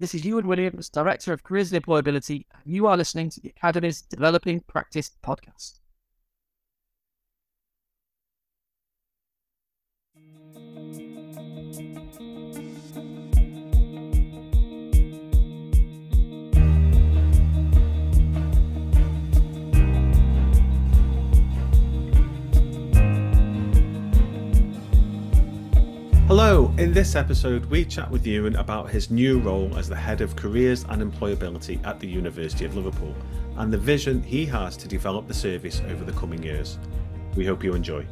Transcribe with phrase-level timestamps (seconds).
[0.00, 3.52] This is Iwan Williams, Director of Careers and Employability, and you are listening to the
[3.56, 5.80] Academy's Developing Practice podcast.
[26.58, 30.20] Hello, in this episode, we chat with Iwan about his new role as the Head
[30.20, 33.14] of Careers and Employability at the University of Liverpool
[33.58, 36.76] and the vision he has to develop the service over the coming years.
[37.36, 38.04] We hope you enjoy.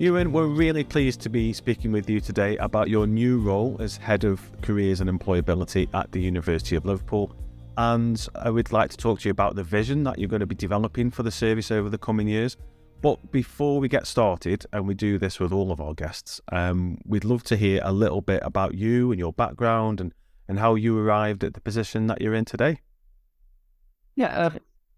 [0.00, 3.98] Iwan, we're really pleased to be speaking with you today about your new role as
[3.98, 7.36] Head of Careers and Employability at the University of Liverpool
[7.76, 10.46] and I would like to talk to you about the vision that you're going to
[10.46, 12.56] be developing for the service over the coming years.
[13.00, 16.98] But before we get started, and we do this with all of our guests, um,
[17.04, 20.14] we'd love to hear a little bit about you and your background and,
[20.48, 22.80] and how you arrived at the position that you're in today.
[24.16, 24.50] Yeah, uh,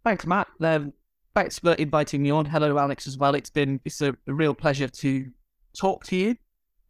[0.04, 0.46] thanks, Matt.
[0.60, 0.92] Um,
[1.34, 2.44] thanks for inviting me on.
[2.46, 3.34] Hello, Alex, as well.
[3.34, 5.26] It's been it's a, real pleasure to
[5.76, 6.36] talk to you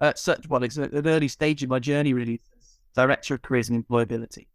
[0.00, 2.40] at such well, it's an early stage in my journey, really,
[2.94, 4.46] Director of Careers and Employability.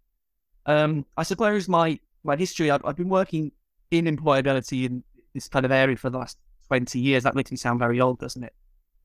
[0.66, 3.52] Um, I suppose my my history, I've, I've, been working
[3.90, 7.24] in employability in this kind of area for the last 20 years.
[7.24, 8.54] That makes me sound very old, doesn't it?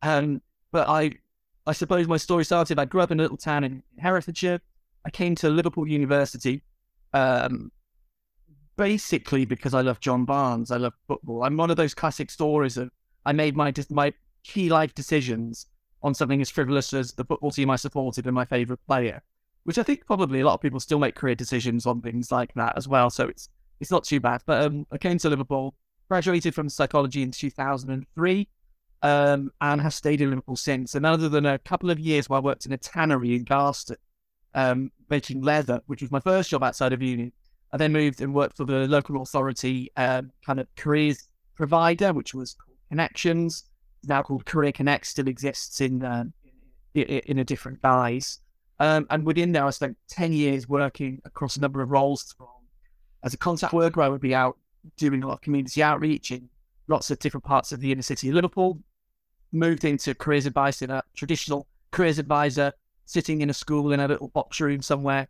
[0.03, 1.13] Um, but I
[1.67, 4.61] I suppose my story started, I grew up in a little town in Herefordshire.
[5.05, 6.63] I came to Liverpool University
[7.13, 7.73] um,
[8.77, 10.71] basically because I love John Barnes.
[10.71, 11.43] I love football.
[11.43, 12.91] I'm one of those classic stories of
[13.25, 14.13] I made my my
[14.45, 15.67] key life decisions
[16.03, 19.23] on something as frivolous as the football team I supported and my favourite player
[19.67, 22.55] which I think probably a lot of people still make career decisions on things like
[22.55, 23.11] that as well.
[23.11, 23.49] So it's
[23.81, 24.43] it's not too bad.
[24.47, 25.75] But um, I came to Liverpool,
[26.09, 28.49] graduated from psychology in 2003,
[29.03, 30.95] um, and have stayed in Liverpool since.
[30.95, 33.97] And other than a couple of years where I worked in a tannery in Garston,
[34.55, 37.33] um, making leather, which was my first job outside of uni,
[37.73, 42.35] I then moved and worked for the local authority um, kind of careers provider, which
[42.35, 42.57] was
[42.89, 43.65] Connections,
[44.05, 46.25] now called Career Connect, still exists in uh,
[46.95, 48.39] in, in a different guise.
[48.79, 52.35] Um, and within there, I spent 10 years working across a number of roles.
[52.37, 52.49] From,
[53.23, 54.59] as a contact worker, I would be out
[54.97, 56.49] doing a lot of community outreach in
[56.89, 58.81] lots of different parts of the inner city of Liverpool.
[59.53, 62.73] Moved into careers advice in a traditional careers advisor,
[63.07, 65.29] sitting in a school in a little box room somewhere,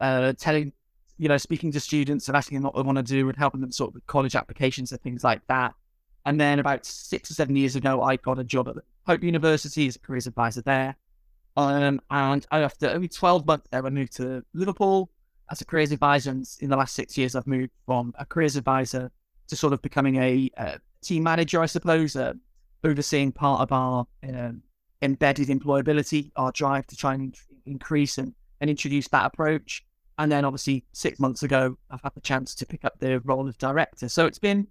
[0.00, 0.72] uh, telling,
[1.18, 3.60] you know, speaking to students and asking them what they want to do and helping
[3.60, 5.74] them sort of with college applications and things like that.
[6.24, 9.86] And then about six or seven years ago, I got a job at Hope University
[9.86, 10.96] as a careers advisor there.
[11.56, 15.10] Um, and after only 12 months there, I moved to Liverpool
[15.50, 16.30] as a careers advisor.
[16.30, 19.10] And in the last six years, I've moved from a careers advisor
[19.48, 22.34] to sort of becoming a, a team manager, I suppose, uh,
[22.84, 24.50] overseeing part of our uh,
[25.02, 27.34] embedded employability, our drive to try and
[27.64, 29.84] increase and, and introduce that approach.
[30.18, 33.48] And then obviously six months ago, I've had the chance to pick up the role
[33.48, 34.08] of director.
[34.08, 34.66] So it's been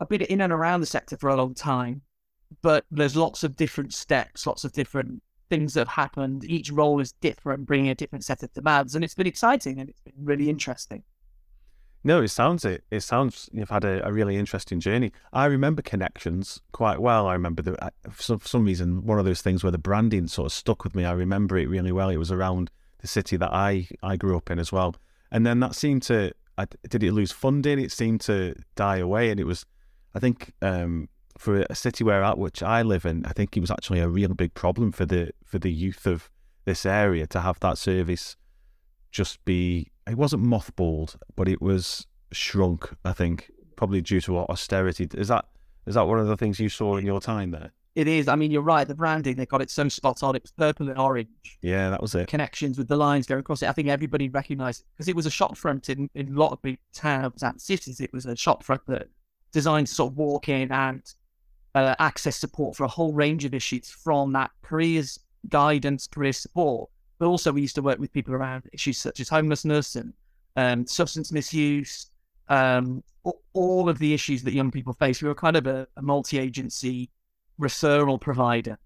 [0.00, 2.02] a bit in and around the sector for a long time,
[2.62, 6.44] but there's lots of different steps, lots of different things that have happened.
[6.44, 9.88] Each role is different, bringing a different set of demands, and it's been exciting and
[9.88, 11.02] it's been really interesting.
[12.06, 12.84] No, it sounds it.
[12.90, 15.10] It sounds you've had a, a really interesting journey.
[15.32, 17.26] I remember connections quite well.
[17.26, 20.52] I remember uh, for some reason one of those things where the branding sort of
[20.52, 21.06] stuck with me.
[21.06, 22.10] I remember it really well.
[22.10, 24.96] It was around the city that I I grew up in as well,
[25.32, 26.32] and then that seemed to.
[26.56, 27.80] I, did it lose funding?
[27.80, 29.64] It seemed to die away, and it was.
[30.14, 31.08] I think um,
[31.38, 34.08] for a city where at which I live in, I think it was actually a
[34.08, 36.30] real big problem for the for the youth of
[36.64, 38.36] this area to have that service
[39.10, 39.90] just be.
[40.06, 42.90] It wasn't mothballed, but it was shrunk.
[43.04, 45.08] I think probably due to austerity.
[45.14, 45.46] Is that
[45.86, 47.72] is that one of the things you saw in your time there?
[47.94, 48.26] It is.
[48.26, 48.88] I mean, you're right.
[48.88, 50.34] The branding, they got it so spot on.
[50.34, 51.28] It was purple and orange.
[51.62, 52.26] Yeah, that was it.
[52.26, 53.68] Connections with the lines going across it.
[53.68, 56.50] I think everybody recognised it because it was a shop front in, in a lot
[56.50, 58.00] of big towns and cities.
[58.00, 59.06] It was a shop front that
[59.52, 61.02] designed to sort of walk in and
[61.74, 65.18] uh, access support for a whole range of issues from that careers
[65.48, 66.90] guidance, career support.
[67.18, 70.12] But also, we used to work with people around issues such as homelessness and
[70.56, 72.10] um, substance misuse,
[72.48, 73.02] um,
[73.52, 75.22] all of the issues that young people face.
[75.22, 77.10] We were kind of a, a multi agency
[77.60, 78.78] referral provider.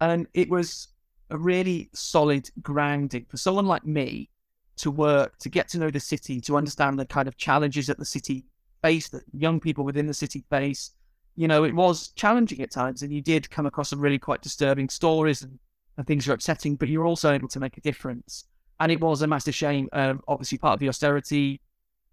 [0.00, 0.88] And it was
[1.30, 4.28] a really solid grounding for someone like me
[4.76, 7.98] to work, to get to know the city, to understand the kind of challenges that
[7.98, 8.44] the city
[8.82, 10.92] face, that young people within the city face,
[11.40, 14.42] you know, it was challenging at times, and you did come across some really quite
[14.42, 15.58] disturbing stories and,
[15.96, 18.44] and things are upsetting, but you were also able to make a difference.
[18.78, 21.62] And it was a massive shame, um, obviously, part of the austerity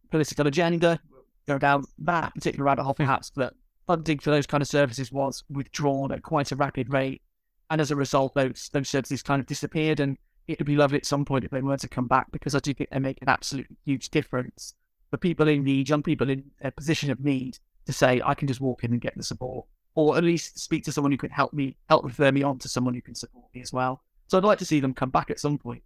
[0.10, 0.98] political agenda,
[1.46, 3.54] go down that particular rabbit hole perhaps, but
[3.86, 7.22] funding for those kind of services was withdrawn at quite a rapid rate.
[7.70, 10.00] And as a result, those those services kind of disappeared.
[10.00, 12.56] And it would be lovely at some point if they were to come back because
[12.56, 14.74] I do think they make an absolutely huge difference
[15.10, 18.48] for people in need, young people in a position of need, to say, I can
[18.48, 21.32] just walk in and get the support, or at least speak to someone who can
[21.32, 24.04] help me, help refer me on to someone who can support me as well.
[24.28, 25.82] So I'd like to see them come back at some point.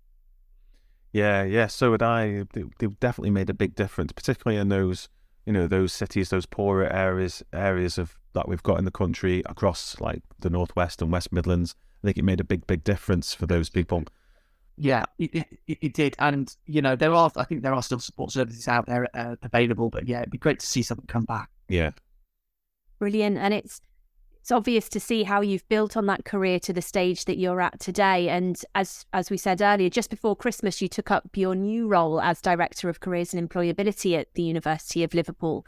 [1.14, 1.68] Yeah, yeah.
[1.68, 2.46] So would I.
[2.54, 5.10] They, they've definitely made a big difference, particularly in those,
[5.46, 9.44] you know, those cities, those poorer areas, areas of that we've got in the country
[9.46, 11.76] across like the northwest and West Midlands.
[12.04, 14.04] I think it made a big, big difference for those people.
[14.78, 15.36] Yeah, it,
[15.68, 17.30] it, it did, and you know there are.
[17.36, 20.40] I think there are still support services out there uh, available, but yeah, it'd be
[20.40, 21.50] great to see something come back.
[21.72, 21.92] Yeah,
[23.00, 23.82] brilliant, and it's
[24.42, 27.62] it's obvious to see how you've built on that career to the stage that you're
[27.62, 28.28] at today.
[28.28, 32.20] And as as we said earlier, just before Christmas, you took up your new role
[32.20, 35.66] as Director of Careers and Employability at the University of Liverpool.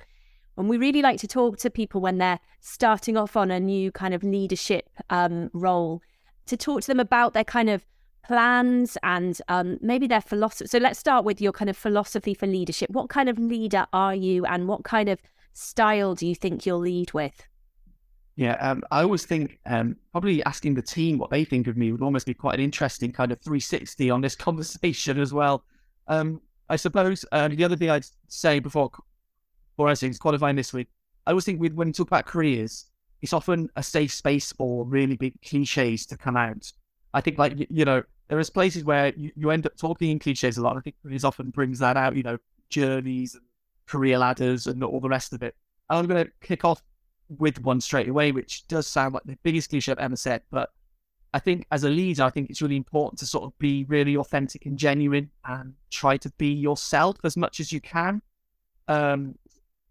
[0.58, 3.92] And we really like to talk to people when they're starting off on a new
[3.92, 6.02] kind of leadership um, role
[6.48, 7.86] to talk to them about their kind of
[8.26, 10.68] plans and um, maybe their philosophy.
[10.68, 12.90] So let's start with your kind of philosophy for leadership.
[12.90, 15.20] What kind of leader are you, and what kind of
[15.54, 17.48] style do you think you'll lead with?
[18.36, 21.92] Yeah, um, I always think um, probably asking the team what they think of me
[21.92, 25.64] would almost be quite an interesting kind of 360 on this conversation as well.
[26.08, 28.90] Um, I suppose um, the other thing I'd say before
[29.76, 30.88] before I say qualifying this week,
[31.26, 32.86] I always think when you talk about careers,
[33.22, 36.72] it's often a safe space for really big cliches to come out.
[37.14, 40.20] I think like you know there is places where you, you end up talking in
[40.20, 40.78] cliches a lot.
[40.78, 42.16] I think careers often brings that out.
[42.16, 42.38] You know,
[42.70, 43.44] journeys and
[43.88, 45.56] career ladders and all the rest of it.
[45.90, 46.82] And I'm going to kick off
[47.30, 50.42] with one straight away, which does sound like the biggest cliche I've ever said.
[50.52, 50.72] But
[51.34, 54.16] I think as a leader, I think it's really important to sort of be really
[54.18, 58.22] authentic and genuine and try to be yourself as much as you can.
[58.88, 59.36] Um,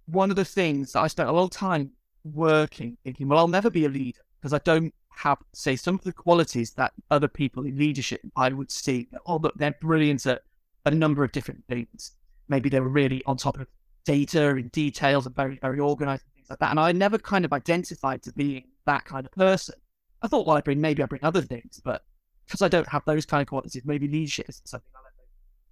[0.06, 1.90] one of the things that I spent a long time
[2.24, 6.02] working, thinking, well, I'll never be a leader because I don't have, say, some of
[6.02, 9.08] the qualities that other people in leadership I would see.
[9.26, 10.42] Oh, look, they're brilliant at
[10.84, 12.12] a number of different things.
[12.48, 13.66] Maybe they were really on top of
[14.04, 16.70] data and details and very, very organized and things like that.
[16.70, 19.74] And I never kind of identified to being that kind of person.
[20.22, 22.04] I thought, well, I bring maybe I bring other things, but
[22.46, 25.14] because I don't have those kind of qualities, maybe leadership isn't something I'll ever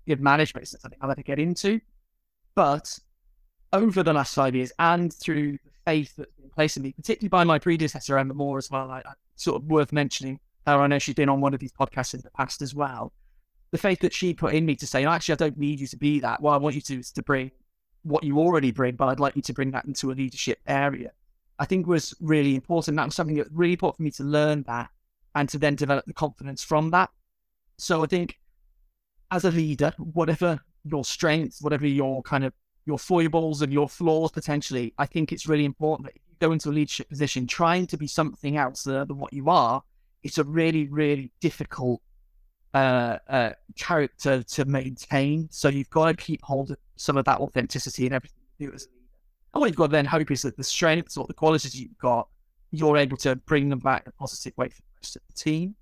[0.06, 1.80] give management isn't something I'll ever get into.
[2.54, 2.98] But
[3.72, 7.28] over the last five years and through the faith that's been placed in me, particularly
[7.28, 10.86] by my predecessor Emma Moore as well, I, I sort of worth mentioning how I
[10.86, 13.12] know she's been on one of these podcasts in the past as well.
[13.70, 15.96] The faith that she put in me to say, actually, I don't need you to
[15.96, 16.42] be that.
[16.42, 17.52] What I want you to is to bring
[18.02, 21.12] what you already bring, but I'd like you to bring that into a leadership area.
[21.58, 22.96] I think was really important.
[22.96, 24.90] That was something that was really important for me to learn that
[25.34, 27.10] and to then develop the confidence from that.
[27.78, 28.38] So I think
[29.30, 32.52] as a leader, whatever your strengths, whatever your kind of
[32.86, 36.70] your foibles and your flaws potentially, I think it's really important that you go into
[36.70, 39.82] a leadership position trying to be something else than what you are,
[40.22, 42.00] it's a really, really difficult
[42.74, 45.48] uh, uh, character to maintain.
[45.50, 48.74] So you've got to keep hold of some of that authenticity and everything you do
[48.74, 49.06] as a leader.
[49.54, 51.96] And what you've got to then hope is that the strengths or the qualities you've
[51.96, 52.28] got,
[52.72, 55.32] you're able to bring them back in a positive way for the rest of the
[55.32, 55.74] team.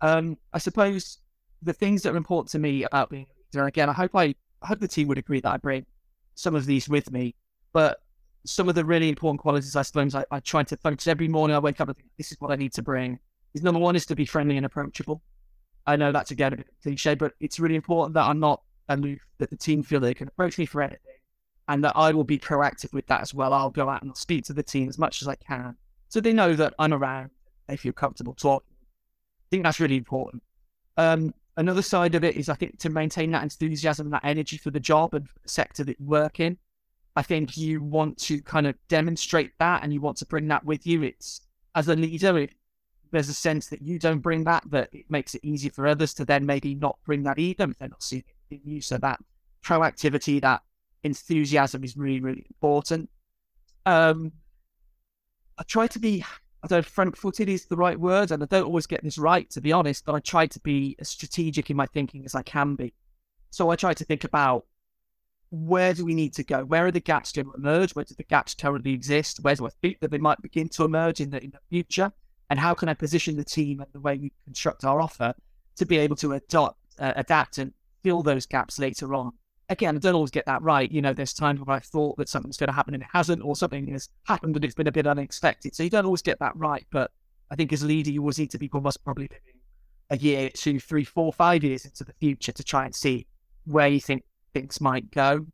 [0.00, 1.18] Um, I suppose
[1.60, 4.12] the things that are important to me about being a leader, and again, I hope
[4.14, 5.84] I, I hope the team would agree that I bring
[6.36, 7.34] some of these with me,
[7.74, 7.98] but
[8.46, 11.54] some of the really important qualities I suppose I, I try to focus every morning
[11.54, 13.18] I wake up and think, this is what I need to bring.
[13.52, 15.20] Is number one is to be friendly and approachable.
[15.86, 19.20] I know that's again a bit cliche, but it's really important that I'm not aloof,
[19.38, 21.00] that the team feel they can approach me for anything,
[21.68, 23.52] and that I will be proactive with that as well.
[23.52, 25.76] I'll go out and I'll speak to the team as much as I can,
[26.08, 27.30] so they know that I'm around.
[27.66, 28.68] They feel comfortable talking.
[28.72, 30.42] I think that's really important.
[30.96, 34.70] Um, another side of it is I think to maintain that enthusiasm, that energy for
[34.70, 36.58] the job and the sector that you work in.
[37.16, 40.64] I think you want to kind of demonstrate that and you want to bring that
[40.64, 41.02] with you.
[41.02, 41.40] It's
[41.74, 42.50] as a leader, if
[43.10, 46.12] there's a sense that you don't bring that, that it makes it easy for others
[46.14, 48.80] to then maybe not bring that either if they're not seeing it you.
[48.80, 49.20] So that
[49.64, 50.62] proactivity, that
[51.02, 53.10] enthusiasm is really, really important.
[53.84, 54.32] Um,
[55.58, 56.24] I try to be,
[56.62, 59.18] I don't know, front footed is the right word, and I don't always get this
[59.18, 62.34] right, to be honest, but I try to be as strategic in my thinking as
[62.34, 62.94] I can be.
[63.50, 64.66] So I try to think about
[65.50, 66.64] where do we need to go?
[66.64, 67.94] Where are the gaps going to emerge?
[67.94, 69.40] Where do the gaps currently exist?
[69.40, 72.12] Where do I think that they might begin to emerge in the, in the future?
[72.50, 75.34] and how can I position the team and the way we construct our offer
[75.76, 77.72] to be able to adopt, uh, adapt and
[78.06, 79.32] fill those gaps later on.
[79.68, 80.88] Again, I don't always get that right.
[80.92, 83.42] You know, there's times where I thought that something's going to happen and it hasn't,
[83.42, 85.74] or something has happened and it's been a bit unexpected.
[85.74, 86.86] So you don't always get that right.
[86.92, 87.10] But
[87.50, 89.28] I think as a leader, you always need to be almost probably
[90.10, 93.26] a year, two, three, four, five years into the future to try and see
[93.64, 94.22] where you think
[94.54, 95.44] things might go.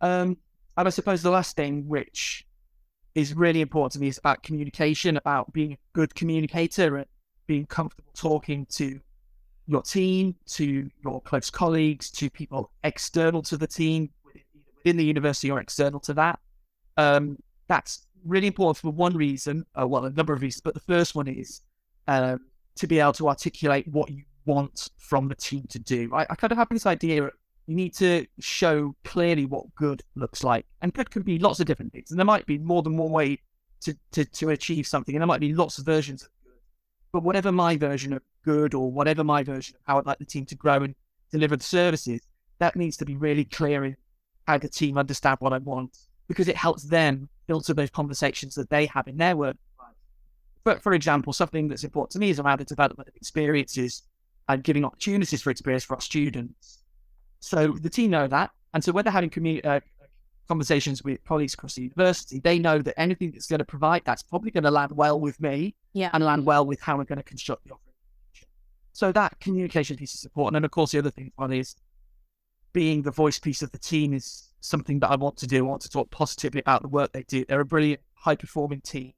[0.00, 0.38] Um,
[0.76, 2.44] and I suppose the last thing, which
[3.14, 4.08] is really important to me.
[4.08, 7.06] is about communication, about being a good communicator and
[7.46, 9.00] being comfortable talking to
[9.66, 14.10] your team, to your close colleagues, to people external to the team
[14.76, 16.38] within the university or external to that.
[16.96, 17.36] Um,
[17.68, 21.14] that's really important for one reason, uh, well, a number of reasons, but the first
[21.14, 21.62] one is
[22.08, 22.40] um,
[22.76, 26.10] to be able to articulate what you want from the team to do.
[26.14, 27.30] I, I kind of have this idea
[27.66, 30.66] you need to show clearly what good looks like.
[30.82, 32.10] And good can be lots of different things.
[32.10, 33.40] And there might be more than one way
[33.80, 35.14] to, to, to achieve something.
[35.14, 36.28] And there might be lots of versions of.
[37.16, 40.26] But whatever my version of good or whatever my version of how I'd like the
[40.26, 40.94] team to grow and
[41.32, 42.20] deliver the services,
[42.58, 43.96] that needs to be really clear in
[44.46, 45.96] how the team understand what I want
[46.28, 49.56] because it helps them filter those conversations that they have in their work.
[50.62, 54.02] But for example, something that's important to me is around the development of experiences
[54.50, 56.82] and giving opportunities for experience for our students.
[57.40, 58.50] So the team know that.
[58.74, 59.80] And so when they're having commu- uh,
[60.46, 64.22] conversations with colleagues across the university, they know that anything that's going to provide that's
[64.22, 66.10] probably going to land well with me yeah.
[66.12, 67.94] and land well with how we're going to construct the offering.
[68.92, 70.56] So that communication piece is important.
[70.56, 71.76] And of course, the other thing one is
[72.72, 75.58] being the voice piece of the team is something that I want to do.
[75.58, 77.44] I want to talk positively about the work they do.
[77.44, 79.12] They're a brilliant, high performing team.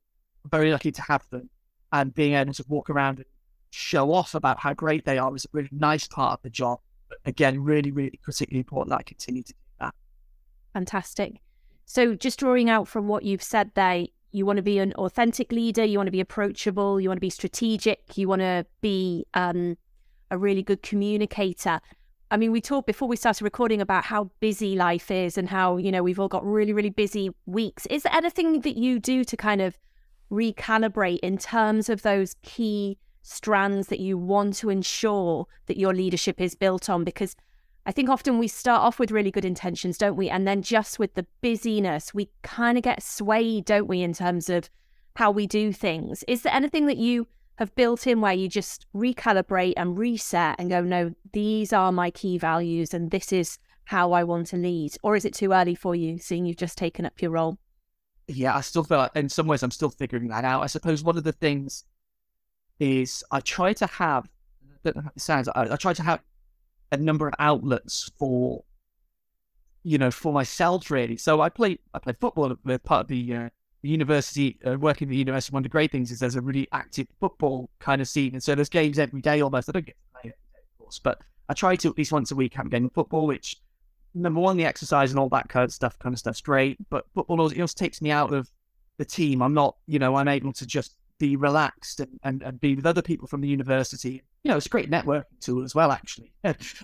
[0.44, 1.50] I'm very lucky to have them.
[1.92, 3.26] And being able to walk around and
[3.70, 6.80] show off about how great they are is a really nice part of the job.
[7.08, 9.58] But again, really, really critically important that I continue to do.
[10.78, 11.40] Fantastic.
[11.87, 15.50] So, just drawing out from what you've said there, you want to be an authentic
[15.50, 19.26] leader, you want to be approachable, you want to be strategic, you want to be
[19.35, 19.76] um,
[20.30, 21.80] a really good communicator.
[22.30, 25.78] I mean, we talked before we started recording about how busy life is and how,
[25.78, 27.85] you know, we've all got really, really busy weeks.
[27.87, 29.76] Is there anything that you do to kind of
[30.30, 36.40] recalibrate in terms of those key strands that you want to ensure that your leadership
[36.40, 37.02] is built on?
[37.02, 37.35] Because
[37.88, 40.28] I think often we start off with really good intentions, don't we?
[40.28, 44.50] And then just with the busyness, we kind of get swayed, don't we, in terms
[44.50, 44.68] of
[45.16, 46.23] how we do things.
[46.28, 47.26] Is there anything that you
[47.57, 52.11] have built in where you just recalibrate and reset and go, no, these are my
[52.11, 54.95] key values and this is how I want to lead?
[55.02, 57.57] Or is it too early for you, seeing you've just taken up your role?
[58.26, 60.62] Yeah, I still feel like in some ways I'm still figuring that out.
[60.62, 61.85] I suppose one of the things
[62.78, 64.28] is I try to have,
[64.85, 66.21] it sounds, I, I try to have
[66.92, 68.64] a number of outlets for,
[69.83, 71.16] you know, for myself really.
[71.16, 73.49] So I play, I play football as part of the uh,
[73.83, 76.40] the university, uh, working at the university, one of the great things is there's a
[76.40, 78.33] really active football kind of scene.
[78.33, 79.68] And so there's games every day almost.
[79.68, 82.12] I don't get to play every day, of course, but I try to at least
[82.12, 83.57] once a week have a game of football, which
[84.14, 86.76] number one, the exercise and all that kind of stuff, kind of stuff's great.
[86.90, 88.50] But football also, also takes me out of
[88.99, 89.42] the team.
[89.42, 92.87] I'm not, you know, I'm able to just be relaxed and, and, and be with
[92.87, 94.23] other people from the university.
[94.45, 96.33] You know, it's a great networking tool as well, actually.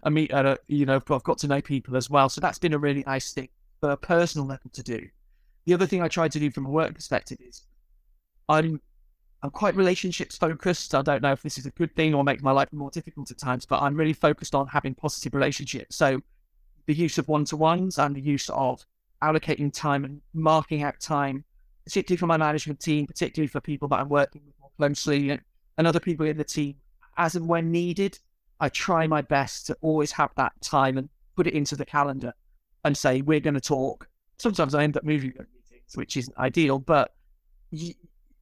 [0.03, 2.29] I mean, uh, you know, I've got to know people as well.
[2.29, 3.49] So that's been a really nice thing
[3.81, 5.09] for a personal level to do.
[5.67, 7.63] The other thing I try to do from a work perspective is
[8.49, 8.81] I'm
[9.43, 10.95] I'm quite relationships focused.
[10.95, 13.31] I don't know if this is a good thing or makes my life more difficult
[13.31, 15.97] at times, but I'm really focused on having positive relationships.
[15.97, 16.23] So
[16.87, 18.87] the use of one to ones and the use of
[19.23, 21.45] allocating time and marking out time,
[21.85, 25.41] particularly for my management team, particularly for people that I'm working with more closely and,
[25.87, 26.77] other people in the team,
[27.17, 28.19] as and when needed.
[28.61, 32.33] I try my best to always have that time and put it into the calendar
[32.85, 34.09] and say, we're going to talk.
[34.39, 36.79] Sometimes I end up moving meetings, which isn't ideal.
[36.79, 37.13] But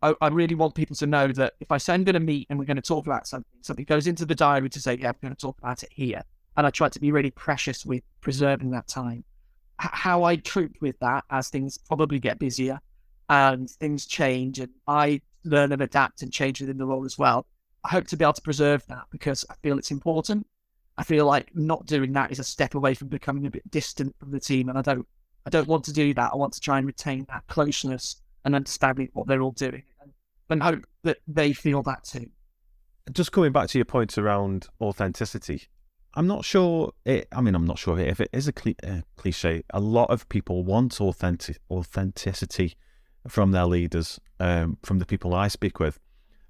[0.02, 2.46] I, I, really want people to know that if I say I'm going to meet
[2.50, 5.08] and we're going to talk about something, something goes into the diary to say, yeah,
[5.08, 6.22] we're going to talk about it here.
[6.56, 9.24] And I try to be really precious with preserving that time.
[9.82, 12.80] H- how I cope with that as things probably get busier
[13.32, 17.46] and things change and I learn and adapt and change within the role as well.
[17.82, 20.46] I hope to be able to preserve that because I feel it's important.
[20.98, 24.14] I feel like not doing that is a step away from becoming a bit distant
[24.18, 25.06] from the team, and I don't
[25.46, 26.30] I don't want to do that.
[26.34, 29.82] I want to try and retain that closeness and understanding what they're all doing
[30.50, 32.26] and, hope that they feel that too.
[33.10, 35.68] Just coming back to your point around authenticity,
[36.14, 36.92] I'm not sure.
[37.06, 39.64] It, I mean, I'm not sure if it is a cliche.
[39.70, 42.76] A lot of people want authentic authenticity
[43.28, 45.98] from their leaders, um, from the people I speak with.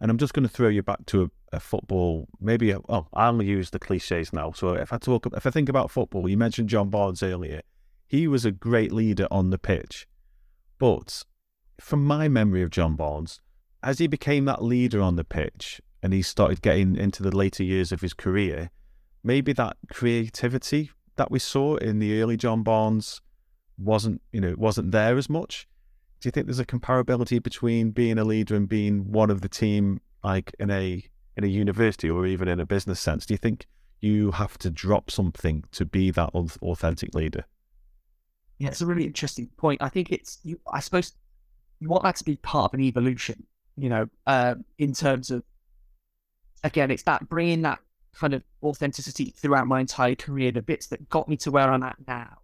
[0.01, 2.29] And I'm just going to throw you back to a, a football.
[2.41, 4.53] Maybe a, oh, I'll use the cliches now.
[4.53, 7.63] So if I talk, if I think about football, you mentioned John Barnes earlier.
[8.09, 10.07] He was a great leader on the pitch.
[10.79, 11.25] But
[11.81, 13.41] from my memory of John Barnes,
[13.83, 17.63] as he became that leader on the pitch and he started getting into the later
[17.63, 18.71] years of his career,
[19.23, 23.21] maybe that creativity that we saw in the early John Barnes
[23.79, 25.69] wasn't, you know, wasn't there as much.
[26.23, 29.49] Do you think there's a comparability between being a leader and being one of the
[29.49, 31.05] team, like in a
[31.37, 33.27] in a university or even in a business sense?
[33.27, 33.67] Do you think
[34.01, 37.45] you have to drop something to be that authentic leader?
[38.59, 39.83] Yeah, it's a really interesting point.
[39.83, 40.61] I think it's you.
[40.73, 41.13] I suppose
[41.81, 43.45] you want that to be part of an evolution,
[43.77, 45.43] you know, uh, in terms of,
[46.63, 47.81] again, it's that bringing that
[48.15, 51.83] kind of authenticity throughout my entire career, the bits that got me to where I'm
[51.83, 52.39] at now.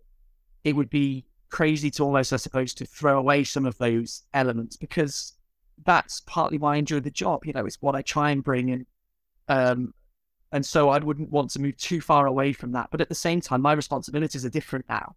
[0.64, 4.76] It would be crazy to almost, I suppose, to throw away some of those elements
[4.76, 5.34] because
[5.84, 7.44] that's partly why I enjoy the job.
[7.44, 8.86] You know, it's what I try and bring in.
[9.48, 9.94] Um,
[10.52, 12.88] and so I wouldn't want to move too far away from that.
[12.90, 15.14] But at the same time, my responsibilities are different now.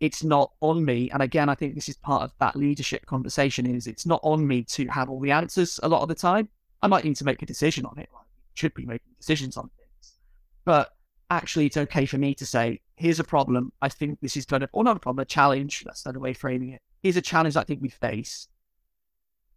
[0.00, 1.10] It's not on me.
[1.10, 4.46] And again, I think this is part of that leadership conversation is it's not on
[4.46, 6.48] me to have all the answers a lot of the time.
[6.82, 8.08] I might need to make a decision on it.
[8.14, 8.22] I
[8.54, 10.14] should be making decisions on things.
[10.64, 10.92] But
[11.30, 13.72] actually, it's okay for me to say, here's a problem.
[13.82, 15.82] I think this is kind of, or not a problem, a challenge.
[15.84, 16.80] That's another way of framing it.
[17.02, 18.46] Here's a challenge I think we face.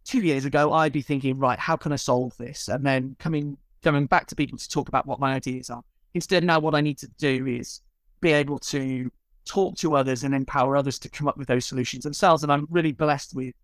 [0.04, 2.68] Two years ago, I'd be thinking, right, how can I solve this?
[2.68, 5.82] And then coming coming back to people to talk about what my ideas are.
[6.14, 7.82] Instead, now what I need to do is
[8.20, 9.10] be able to
[9.44, 12.42] talk to others and empower others to come up with those solutions themselves.
[12.42, 13.54] And I'm really blessed with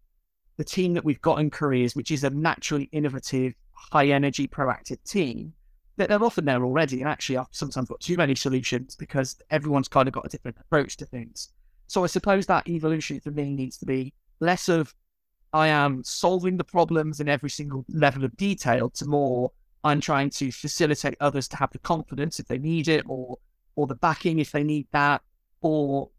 [0.58, 5.02] the team that we've got in careers, which is a naturally innovative, high energy, proactive
[5.02, 5.54] team.
[5.96, 7.00] They're often there already.
[7.00, 10.56] And actually, I've sometimes got too many solutions because everyone's kind of got a different
[10.58, 11.50] approach to things.
[11.86, 14.94] So I suppose that evolution for me needs to be less of
[15.52, 19.52] I am solving the problems in every single level of detail to more
[19.84, 23.38] I'm trying to facilitate others to have the confidence if they need it, or
[23.74, 25.22] or the backing if they need that,
[25.60, 26.10] or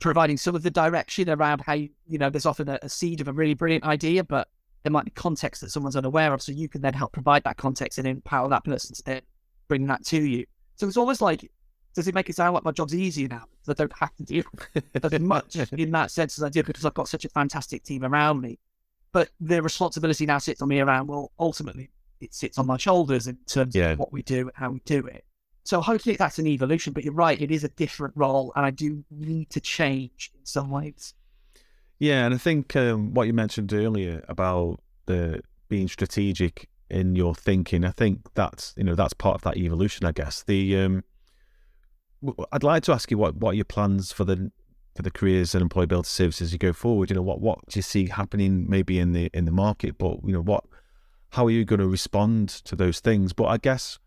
[0.00, 3.20] providing some of the direction around how you, you know, there's often a, a seed
[3.20, 4.48] of a really brilliant idea, but
[4.88, 6.40] there might be context that someone's unaware of.
[6.40, 9.20] So you can then help provide that context and empower that person to then
[9.68, 10.46] bring that to you.
[10.76, 11.50] So it's almost like,
[11.94, 13.44] does it make it sound like my job's easier now?
[13.68, 16.94] I don't have to with as much in that sense as I did because I've
[16.94, 18.58] got such a fantastic team around me.
[19.12, 21.90] But the responsibility now sits on me around, well, ultimately,
[22.22, 23.90] it sits on my shoulders in terms yeah.
[23.90, 25.24] of what we do and how we do it.
[25.64, 28.70] So hopefully that's an evolution, but you're right, it is a different role, and I
[28.70, 31.12] do need to change in some ways.
[31.98, 37.34] Yeah, and I think um, what you mentioned earlier about the being strategic in your
[37.34, 40.44] thinking, I think that's you know that's part of that evolution, I guess.
[40.44, 41.04] The um,
[42.52, 44.50] I'd like to ask you what what are your plans for the
[44.94, 47.10] for the careers and employability services as you go forward.
[47.10, 50.18] You know, what what do you see happening maybe in the in the market, but
[50.24, 50.64] you know what
[51.30, 53.32] how are you going to respond to those things?
[53.32, 53.98] But I guess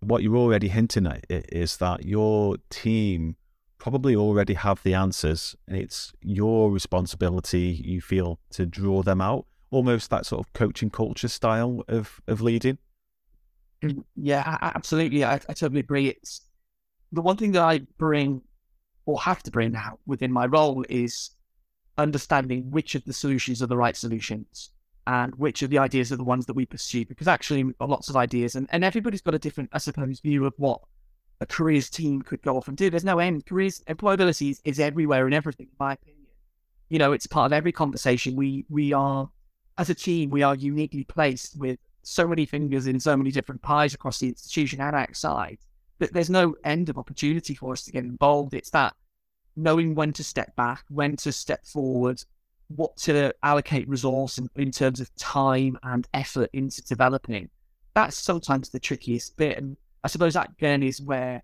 [0.00, 3.36] what you're already hinting at is that your team
[3.78, 5.56] probably already have the answers.
[5.68, 9.46] And it's your responsibility you feel to draw them out.
[9.70, 12.78] Almost that sort of coaching culture style of of leading.
[13.82, 15.24] Mm, yeah absolutely.
[15.24, 16.08] I, I totally agree.
[16.08, 16.46] It's
[17.12, 18.42] the one thing that i bring
[19.06, 21.30] or have to bring now within my role is
[21.98, 24.70] understanding which of the solutions are the right solutions
[25.06, 28.16] and which of the ideas are the ones that we pursue because actually lots of
[28.16, 30.80] ideas and, and everybody's got a different i suppose view of what
[31.40, 34.80] a careers team could go off and do there's no end careers employability is, is
[34.80, 36.26] everywhere and everything in my opinion
[36.88, 39.28] you know it's part of every conversation we we are
[39.78, 43.60] as a team we are uniquely placed with so many fingers in so many different
[43.62, 45.58] pies across the institution and outside
[45.98, 48.94] that there's no end of opportunity for us to get involved it's that
[49.56, 52.22] knowing when to step back when to step forward
[52.68, 57.48] what to allocate resource in, in terms of time and effort into developing.
[57.94, 59.58] That's sometimes the trickiest bit.
[59.58, 61.42] And I suppose that again is where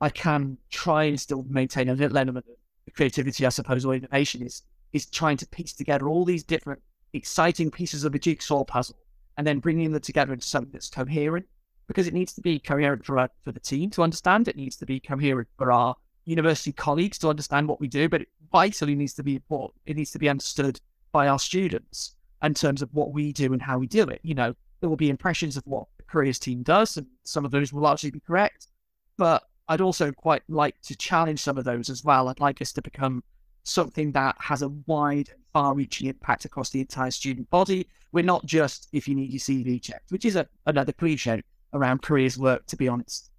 [0.00, 4.42] I can try and still maintain a little element of creativity, I suppose, or innovation
[4.42, 6.80] is is trying to piece together all these different
[7.12, 8.96] exciting pieces of a jigsaw puzzle
[9.36, 11.46] and then bringing them together into something that's coherent
[11.86, 14.48] because it needs to be coherent for, our, for the team to understand.
[14.48, 18.22] It needs to be coherent for our university colleagues to understand what we do, but
[18.22, 19.80] it vitally needs to be important.
[19.86, 20.80] It needs to be understood
[21.12, 24.20] by our students in terms of what we do and how we do it.
[24.22, 27.72] You know, there will be impressions of what careers team does, and some of those
[27.72, 28.68] will largely be correct.
[29.16, 32.28] But I'd also quite like to challenge some of those as well.
[32.28, 33.22] I'd like us to become
[33.64, 37.88] something that has a wide far reaching impact across the entire student body.
[38.12, 41.42] We're not just if you need your CV checked, which is a, another cliche
[41.72, 43.30] around careers work, to be honest.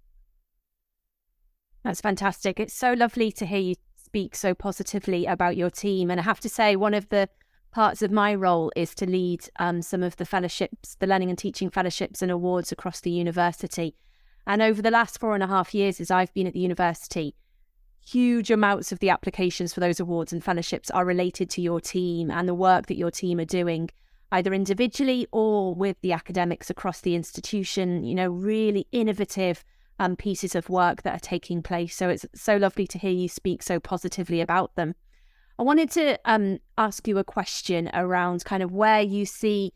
[1.84, 2.60] That's fantastic.
[2.60, 6.10] It's so lovely to hear you speak so positively about your team.
[6.10, 7.28] And I have to say, one of the
[7.70, 11.38] parts of my role is to lead um, some of the fellowships, the learning and
[11.38, 13.94] teaching fellowships and awards across the university.
[14.46, 17.34] And over the last four and a half years, as I've been at the university,
[18.04, 22.30] huge amounts of the applications for those awards and fellowships are related to your team
[22.30, 23.90] and the work that your team are doing,
[24.32, 28.04] either individually or with the academics across the institution.
[28.04, 29.62] You know, really innovative
[29.98, 31.94] um, pieces of work that are taking place.
[31.94, 34.94] So it's so lovely to hear you speak so positively about them.
[35.58, 39.72] I wanted to um, ask you a question around kind of where you see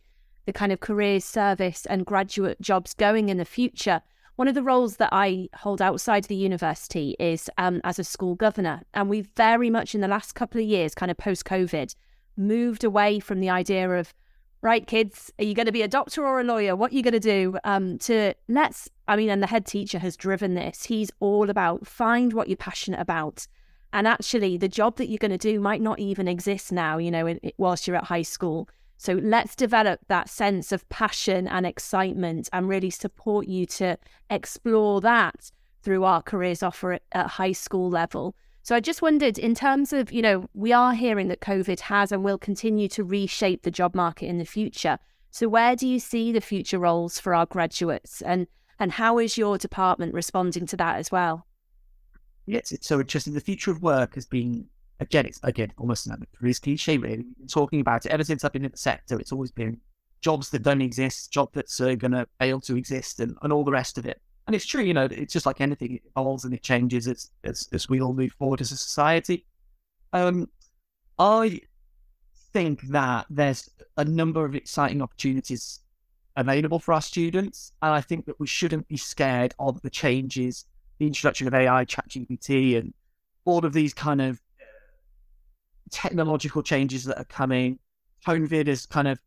[0.47, 4.01] the kind of careers service and graduate jobs going in the future.
[4.37, 8.37] One of the roles that I hold outside the university is um, as a school
[8.37, 8.83] governor.
[8.95, 11.97] And we've very much in the last couple of years, kind of post COVID,
[12.37, 14.15] moved away from the idea of
[14.63, 17.03] right kids are you going to be a doctor or a lawyer what are you
[17.03, 20.85] going to do um to let's i mean and the head teacher has driven this
[20.85, 23.47] he's all about find what you're passionate about
[23.93, 27.11] and actually the job that you're going to do might not even exist now you
[27.11, 32.49] know whilst you're at high school so let's develop that sense of passion and excitement
[32.53, 33.99] and really support you to
[34.31, 35.51] explore that
[35.83, 40.13] through our careers offer at high school level so I just wondered, in terms of,
[40.13, 43.93] you know, we are hearing that COVID has and will continue to reshape the job
[43.93, 44.99] market in the future.
[45.33, 48.47] So where do you see the future roles for our graduates, and
[48.79, 51.47] and how is your department responding to that as well?
[52.47, 53.35] Yes, it's so interesting.
[53.35, 54.67] The future of work has been
[55.01, 56.99] again, it's again almost another career cliche.
[56.99, 59.19] Really, we've been talking about it ever since I've been in the sector.
[59.19, 59.79] It's always been
[60.21, 63.65] jobs that don't exist, jobs that are going to fail to exist, and, and all
[63.65, 64.21] the rest of it.
[64.47, 67.31] And it's true, you know, it's just like anything, it evolves and it changes as,
[67.45, 69.47] as, as we all move forward as a society.
[70.13, 70.49] Um,
[71.19, 71.61] I
[72.53, 75.81] think that there's a number of exciting opportunities
[76.37, 77.73] available for our students.
[77.83, 80.65] And I think that we shouldn't be scared of the changes,
[81.03, 82.95] the introduction of AI, ChatGPT, and
[83.45, 84.41] all of these kind of
[85.91, 87.81] technological changes that are coming.
[88.25, 89.19] COVID has kind of,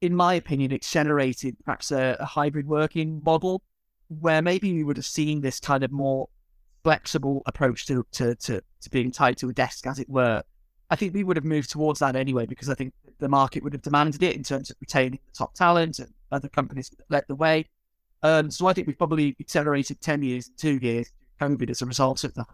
[0.00, 3.62] in my opinion, accelerated perhaps a, a hybrid working model
[4.08, 6.28] where maybe we would have seen this kind of more
[6.82, 10.42] flexible approach to, to, to, to being tied to a desk, as it were.
[10.90, 13.72] I think we would have moved towards that anyway, because I think the market would
[13.72, 17.24] have demanded it in terms of retaining the top talent and other companies that led
[17.28, 17.66] the way.
[18.24, 22.24] Um, so I think we've probably accelerated 10 years, two years, COVID as a result
[22.24, 22.46] of that.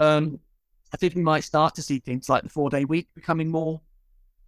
[0.00, 0.40] Um,
[0.92, 3.80] I think we might start to see things like the four day week becoming more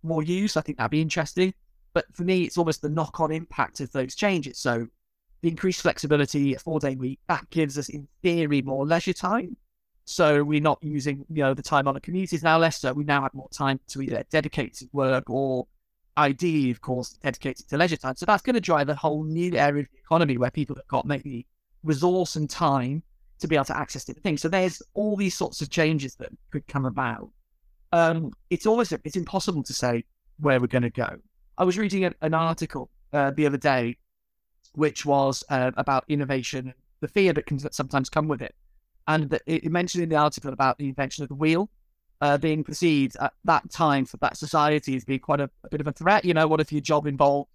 [0.02, 0.56] more used.
[0.56, 1.52] I think that'd be interesting.
[1.92, 4.58] But for me, it's almost the knock on impact of those changes.
[4.58, 4.86] So
[5.42, 9.56] the increased flexibility, a four day week, that gives us, in theory, more leisure time.
[10.04, 12.80] So we're not using, you know, the time on a commute is now less.
[12.80, 15.66] So we now have more time to either dedicate to work or
[16.18, 18.16] ideally, of course, dedicated to leisure time.
[18.16, 20.86] So that's going to drive a whole new area of the economy where people have
[20.88, 21.46] got maybe
[21.82, 23.02] resource and time
[23.38, 24.42] to be able to access different things.
[24.42, 27.30] So there's all these sorts of changes that could come about.
[27.92, 30.04] Um, it's always it's impossible to say
[30.40, 31.16] where we're going to go.
[31.58, 33.96] I was reading an, an article uh, the other day
[34.76, 38.54] which was uh, about innovation, the fear that can sometimes come with it.
[39.08, 41.70] And it mentioned in the article about the invention of the wheel
[42.20, 45.80] uh, being perceived at that time for that society as being quite a, a, bit
[45.80, 46.24] of a threat.
[46.24, 47.50] You know, what if your job involved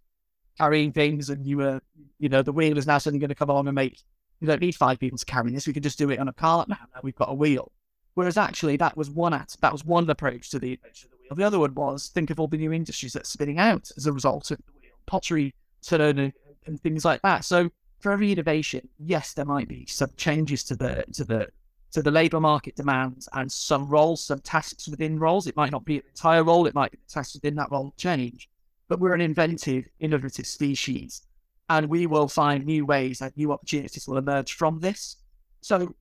[0.58, 1.82] carrying things and you were,
[2.20, 4.00] you know, the wheel is now suddenly going to come along and make,
[4.40, 5.68] you don't need five people to carry this.
[5.68, 6.78] We can just do it on a cart now.
[7.02, 7.72] We've got a wheel.
[8.14, 11.18] Whereas actually that was one at, that was one approach to the invention of the
[11.24, 11.36] wheel.
[11.36, 14.14] The other one was think of all the new industries that's spinning out as a
[14.14, 14.92] result of the wheel.
[15.06, 16.34] Pottery turning
[16.66, 17.46] and things like that.
[17.46, 17.70] So
[18.00, 21.48] for every innovation, yes, there might be some changes to the to the
[21.92, 25.48] to the labour market demands and some roles, some tasks within roles.
[25.48, 28.50] It might not be an entire role, it might be tasks within that role change.
[28.88, 31.24] But we're an inventive, innovative species.
[31.70, 35.18] And we will find new ways and new opportunities will emerge from this.
[35.62, 35.96] So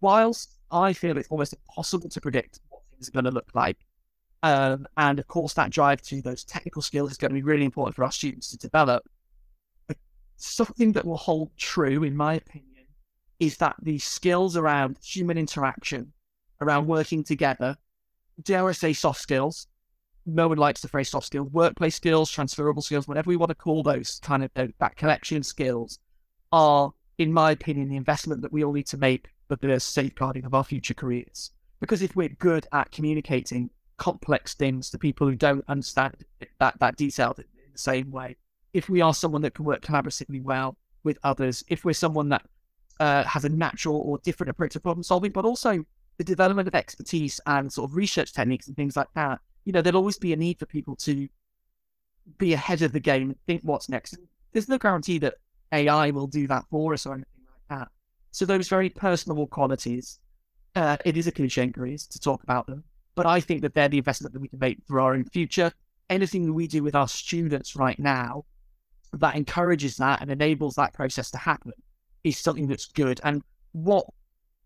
[0.00, 3.76] whilst I feel it's almost impossible to predict what things are going to look like,
[4.42, 7.64] um, and of course that drive to those technical skills is going to be really
[7.64, 9.04] important for our students to develop
[10.36, 12.73] something that will hold true, in my opinion,
[13.40, 16.12] is that the skills around human interaction,
[16.60, 17.76] around working together,
[18.42, 19.66] dare I say soft skills,
[20.26, 23.54] no one likes the phrase soft skills, workplace skills, transferable skills, whatever we want to
[23.54, 25.98] call those kind of uh, that collection skills
[26.52, 30.44] are, in my opinion, the investment that we all need to make for the safeguarding
[30.44, 31.50] of our future careers.
[31.80, 33.68] Because if we're good at communicating
[33.98, 36.14] complex things to people who don't understand
[36.58, 38.36] that, that detail in the same way,
[38.72, 42.46] if we are someone that can work collaboratively well with others, if we're someone that
[43.00, 45.84] uh, has a natural or different approach to problem solving, but also
[46.18, 49.82] the development of expertise and sort of research techniques and things like that, you know,
[49.82, 51.28] there'll always be a need for people to
[52.38, 54.16] be ahead of the game think what's next.
[54.52, 55.34] There's no guarantee that
[55.72, 57.88] AI will do that for us or anything like that.
[58.30, 60.18] So those very personable qualities,
[60.76, 63.98] uh, it is a cliche to talk about them, but I think that they're the
[63.98, 65.72] investment that we can make for our own future.
[66.10, 68.44] Anything we do with our students right now
[69.12, 71.72] that encourages that and enables that process to happen
[72.24, 73.20] is something that's good.
[73.24, 74.06] And what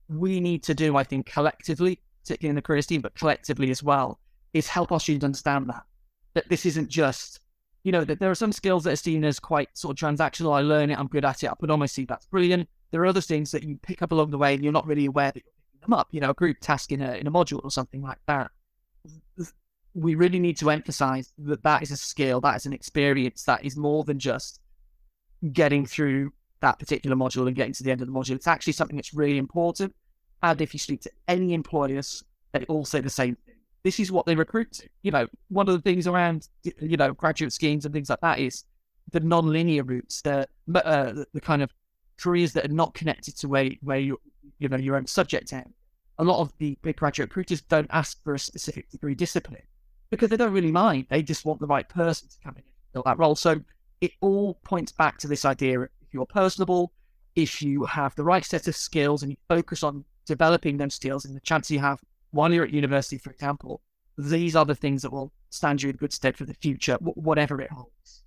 [0.09, 3.83] we need to do, I think, collectively, particularly in the careers team, but collectively as
[3.83, 4.18] well,
[4.55, 5.83] is help our students understand that
[6.35, 7.40] that this isn't just,
[7.85, 10.55] you know, that there are some skills that are seen as quite sort of transactional.
[10.55, 12.68] I learn it, I'm good at it, I put on my seat, that's brilliant.
[12.90, 15.07] There are other things that you pick up along the way and you're not really
[15.07, 16.09] aware that you're picking them up.
[16.11, 18.51] You know, a group task in a in a module or something like that
[19.94, 23.64] we really need to emphasize that that is a skill, that is an experience, that
[23.64, 24.61] is more than just
[25.53, 28.35] getting through that particular module and getting to the end of the module.
[28.35, 29.94] It's actually something that's really important.
[30.42, 33.55] And if you speak to any employers, they all say the same thing.
[33.83, 34.81] this is what they recruit.
[35.03, 38.38] You know, one of the things around you know graduate schemes and things like that
[38.38, 38.64] is
[39.12, 41.71] the non-linear routes, the uh, the, the kind of
[42.18, 44.21] careers that are not connected to where where you
[44.59, 45.66] you know your own subject area.
[46.18, 49.62] A lot of the big graduate recruiters don't ask for a specific degree discipline
[50.11, 51.07] because they don't really mind.
[51.09, 53.37] They just want the right person to come in and fill that role.
[53.37, 53.61] So
[54.01, 56.92] it all points back to this idea: if you're personable,
[57.37, 61.25] if you have the right set of skills, and you focus on developing those skills,
[61.25, 63.81] and the chance you have while you're at university, for example,
[64.16, 67.61] these are the things that will stand you in good stead for the future, whatever
[67.61, 68.25] it holds.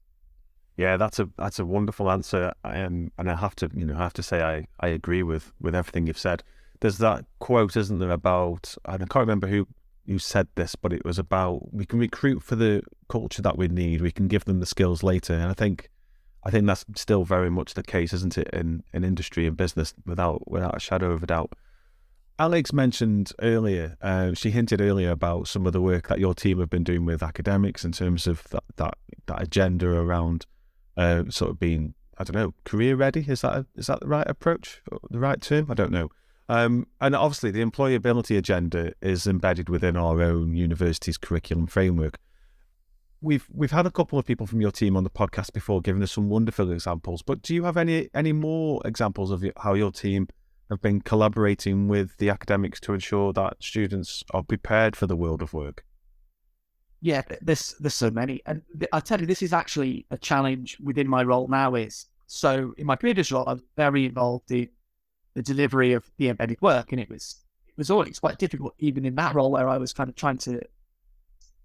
[0.77, 3.99] Yeah, that's a that's a wonderful answer, um, and I have to you know I
[4.03, 6.43] have to say I, I agree with with everything you've said.
[6.79, 9.67] There's that quote, isn't there, about I can't remember who
[10.07, 13.67] who said this, but it was about we can recruit for the culture that we
[13.67, 14.01] need.
[14.01, 15.89] We can give them the skills later, and I think
[16.43, 19.93] I think that's still very much the case, isn't it, in in industry and business,
[20.05, 21.53] without without a shadow of a doubt.
[22.39, 26.59] Alex mentioned earlier, uh, she hinted earlier about some of the work that your team
[26.59, 28.95] have been doing with academics in terms of that that,
[29.27, 30.47] that agenda around
[30.97, 33.25] uh, sort of being, I don't know, career ready.
[33.27, 35.69] Is that a, is that the right approach, the right term?
[35.69, 36.09] I don't know.
[36.49, 42.17] Um, and obviously, the employability agenda is embedded within our own university's curriculum framework.
[43.21, 46.01] We've we've had a couple of people from your team on the podcast before, giving
[46.01, 47.21] us some wonderful examples.
[47.21, 50.27] But do you have any any more examples of how your team
[50.71, 55.41] have been collaborating with the academics to ensure that students are prepared for the world
[55.41, 55.83] of work?
[57.01, 61.07] Yeah, there's there's so many, and I tell you, this is actually a challenge within
[61.07, 61.75] my role now.
[61.75, 64.69] Is so in my previous role, I was very involved in
[65.33, 69.05] the delivery of the embedded work, and it was it was always quite difficult, even
[69.05, 70.61] in that role where I was kind of trying to,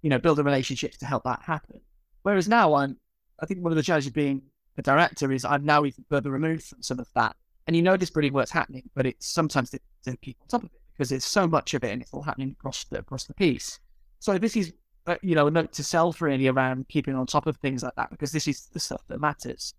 [0.02, 1.80] you know, build a relationship to help that happen.
[2.22, 2.96] Whereas now, I'm
[3.40, 4.42] I think one of the challenges being
[4.78, 7.96] a director is I'm now even further removed from some of that and you know
[7.96, 11.10] this brilliant work's happening, but it's sometimes to, to keep on top of it because
[11.10, 13.80] there's so much of it and it's all happening across the across the piece.
[14.20, 14.72] So this is
[15.06, 17.94] uh, you know a note to self really around keeping on top of things like
[17.96, 19.74] that because this is the stuff that matters.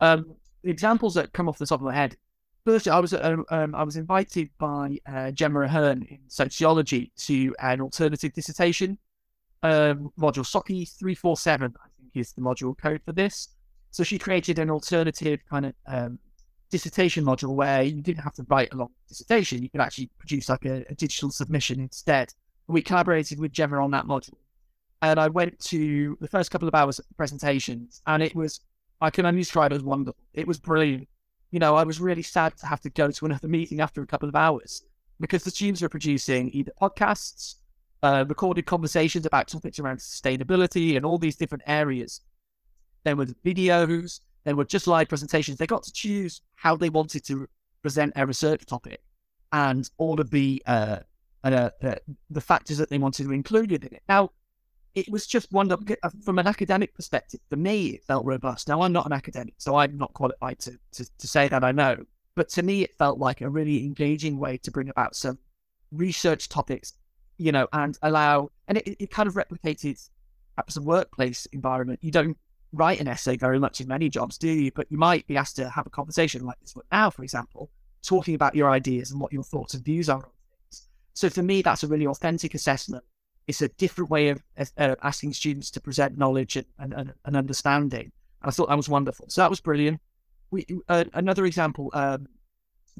[0.00, 2.16] Um, the examples that come off the top of my head.
[2.64, 7.54] First, I was um, um, I was invited by uh, Gemma Ahern in sociology to
[7.60, 8.98] an alternative dissertation
[9.62, 10.44] um, module.
[10.44, 13.48] Socky three four seven, I think, is the module code for this.
[13.90, 16.18] So she created an alternative kind of um,
[16.70, 19.62] dissertation module where you didn't have to write a long dissertation.
[19.62, 22.34] You could actually produce like a, a digital submission instead.
[22.66, 24.34] We collaborated with Gemma on that module.
[25.02, 28.60] And I went to the first couple of hours of presentations, and it was,
[29.00, 30.20] I can only describe it as wonderful.
[30.34, 31.06] It was brilliant.
[31.50, 34.06] You know, I was really sad to have to go to another meeting after a
[34.06, 34.82] couple of hours
[35.20, 37.56] because the students were producing either podcasts,
[38.06, 42.20] uh, recorded conversations about topics around sustainability and all these different areas.
[43.04, 45.58] There were videos, they were just live presentations.
[45.58, 47.48] They got to choose how they wanted to
[47.82, 49.00] present a research topic
[49.52, 50.98] and all of the uh,
[51.42, 51.70] uh,
[52.30, 54.02] the factors that they wanted to include in it.
[54.08, 54.30] Now,
[54.94, 57.40] it was just one uh, from an academic perspective.
[57.50, 58.68] For me, it felt robust.
[58.68, 61.72] Now, I'm not an academic, so I'm not qualified to, to, to say that I
[61.72, 62.04] know.
[62.34, 65.38] But to me, it felt like a really engaging way to bring about some
[65.92, 66.92] research topics,
[67.38, 70.08] you know, and allow, and it, it kind of replicated
[70.54, 72.00] perhaps a workplace environment.
[72.02, 72.36] You don't
[72.72, 74.72] write an essay very much in many jobs, do you?
[74.72, 77.70] But you might be asked to have a conversation like this one now, for example,
[78.02, 80.88] talking about your ideas and what your thoughts and views are on things.
[81.14, 83.04] So for me, that's a really authentic assessment.
[83.46, 84.42] It's a different way of
[84.78, 88.10] asking students to present knowledge and, and, and, understanding.
[88.42, 89.26] And I thought that was wonderful.
[89.28, 90.00] So that was brilliant.
[90.50, 92.26] We, uh, another example, um,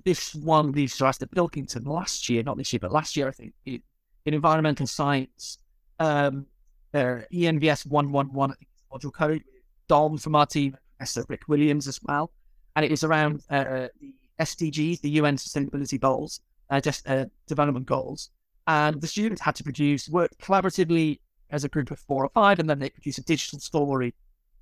[0.04, 3.26] this one leads to us at Pilkington last year, not this year, but last year,
[3.28, 3.82] I think, in,
[4.26, 5.58] in environmental science,
[5.98, 6.46] um,
[6.92, 9.44] uh, ENVS 111, I think module code,
[9.88, 12.32] Dom from our team, Professor Rick Williams as well.
[12.74, 17.86] And it was around uh, the SDGs, the UN Sustainability Goals, uh, just uh, development
[17.86, 18.30] goals.
[18.66, 22.58] And the students had to produce, work collaboratively as a group of four or five,
[22.58, 24.12] and then they produce a digital story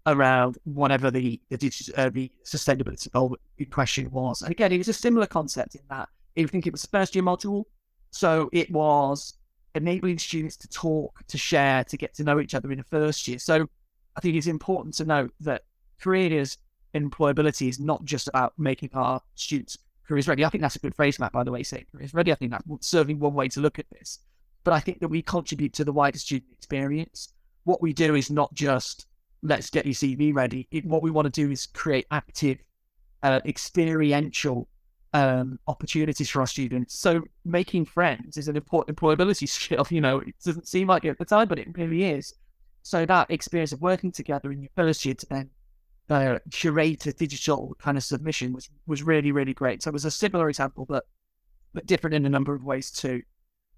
[0.06, 3.34] around whatever the the, digital, uh, the sustainability goal
[3.70, 4.42] question was.
[4.42, 7.14] And again, it was a similar concept in that I think it was the first
[7.14, 7.64] year module.
[8.10, 9.34] So it was
[9.74, 13.26] enabling students to talk, to share, to get to know each other in the first
[13.26, 13.38] year.
[13.38, 13.66] So
[14.16, 15.62] I think it's important to note that
[16.00, 16.58] careers
[16.94, 20.44] employability is not just about making our students careers ready.
[20.44, 22.30] I think that's a good phrase, Matt, by the way, saying careers ready.
[22.30, 24.20] I think that's certainly one way to look at this.
[24.62, 27.32] But I think that we contribute to the wider student experience.
[27.64, 29.06] What we do is not just
[29.42, 30.66] let's get your CV ready.
[30.70, 32.58] It, what we want to do is create active,
[33.22, 34.68] uh, experiential
[35.14, 36.98] um, opportunities for our students.
[36.98, 39.86] So making friends is an important employability skill.
[39.88, 42.34] You know, it doesn't seem like it at the time, but it really is.
[42.82, 45.50] So that experience of working together in your first year to then
[46.10, 49.82] uh, curate a digital kind of submission was was really really great.
[49.82, 51.04] So it was a similar example, but
[51.72, 53.22] but different in a number of ways too.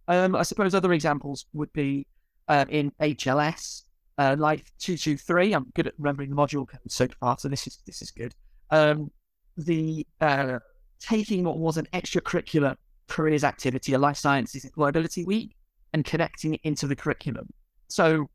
[0.09, 2.07] Um, I suppose other examples would be
[2.49, 3.83] uh, in HLS,
[4.19, 5.53] uh, Life 223.
[5.53, 8.35] I'm good at remembering the module so far, so this is this is good.
[8.71, 9.11] Um,
[9.57, 10.59] the uh,
[11.01, 12.77] taking what was an extracurricular
[13.09, 15.55] careers activity, a life sciences employability week,
[15.93, 17.49] and connecting it into the curriculum.
[17.89, 18.29] So,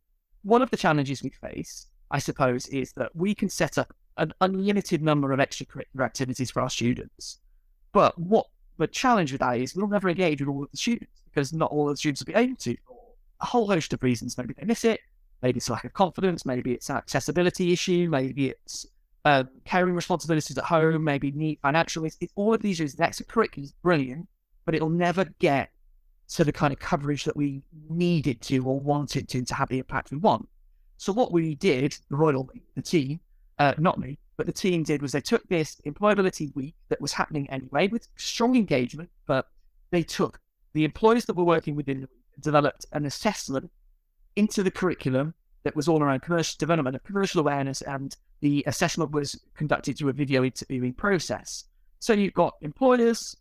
[0.44, 4.34] one of the challenges we face, I suppose, is that we can set up an
[4.42, 7.40] unlimited number of extracurricular activities for our students.
[7.92, 8.48] But what
[8.78, 11.72] the challenge with that is we'll never engage with all of the students because not
[11.72, 12.76] all of the students will be able to
[13.42, 14.38] a whole host of reasons.
[14.38, 15.00] Maybe they miss it,
[15.42, 18.86] maybe it's lack of confidence, maybe it's an accessibility issue, maybe it's
[19.26, 22.06] um, carrying responsibilities at home, maybe need financial.
[22.06, 23.00] It's, all of these reasons.
[23.00, 24.28] Extracurricular is brilliant,
[24.66, 25.70] but it'll never get
[26.30, 29.80] to the kind of coverage that we needed to or wanted to to have the
[29.80, 30.48] impact we want.
[30.98, 33.20] So what we did, the Royal, the team,
[33.60, 37.12] uh, not me, but the team did was they took this employability week that was
[37.12, 39.48] happening anyway with strong engagement, but
[39.92, 40.40] they took
[40.74, 42.08] the employers that were working within the
[42.40, 43.70] developed an assessment
[44.36, 49.12] into the curriculum that was all around commercial development and commercial awareness, and the assessment
[49.12, 51.66] was conducted through a video interviewing process.
[52.00, 53.36] So you've got employers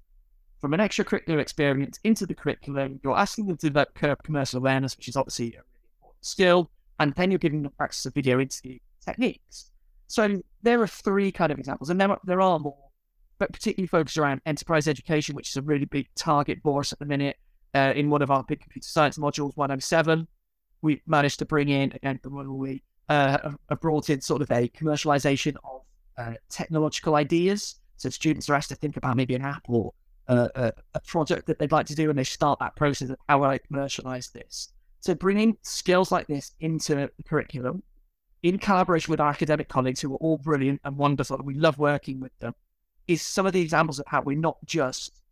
[0.60, 3.00] from an extracurricular experience into the curriculum.
[3.02, 7.14] You're asking them to develop commercial awareness, which is obviously a really important skill, and
[7.14, 9.70] then you're giving them practice of video interview techniques.
[10.06, 12.90] So there are three kind of examples, and there, there are more,
[13.38, 16.98] but particularly focused around enterprise education, which is a really big target for us at
[16.98, 17.36] the minute.
[17.72, 20.26] Uh, in one of our big computer science modules, 107,
[20.82, 24.68] we managed to bring in, again, the one we uh, brought in sort of a
[24.68, 25.82] commercialization of
[26.16, 27.76] uh, technological ideas.
[27.96, 29.92] So students are asked to think about maybe an app or
[30.28, 33.40] a, a, project that they'd like to do, and they start that process of how
[33.40, 34.72] will I commercialize this.
[35.00, 37.82] So bringing skills like this into the curriculum
[38.42, 41.78] in collaboration with our academic colleagues who are all brilliant and wonderful, and we love
[41.78, 42.54] working with them,
[43.08, 45.22] is some of the examples of how we're not just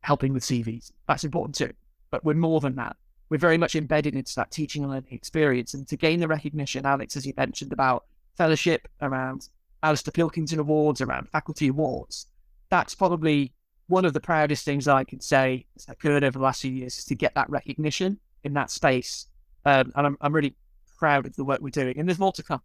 [0.00, 0.92] helping with CVs.
[1.06, 1.72] That's important too,
[2.10, 2.96] but we're more than that.
[3.30, 5.72] We're very much embedded into that teaching and learning experience.
[5.72, 8.04] And to gain the recognition, Alex, as you mentioned about
[8.36, 9.48] fellowship, around
[9.82, 12.26] Alastair Pilkington Awards, around faculty awards,
[12.68, 13.52] that's probably
[13.86, 16.98] one of the proudest things I can say has occurred over the last few years
[16.98, 19.26] is to get that recognition in that space.
[19.64, 20.54] Um, and I'm, I'm really
[20.98, 22.62] proud of the work we're doing, and there's more to come.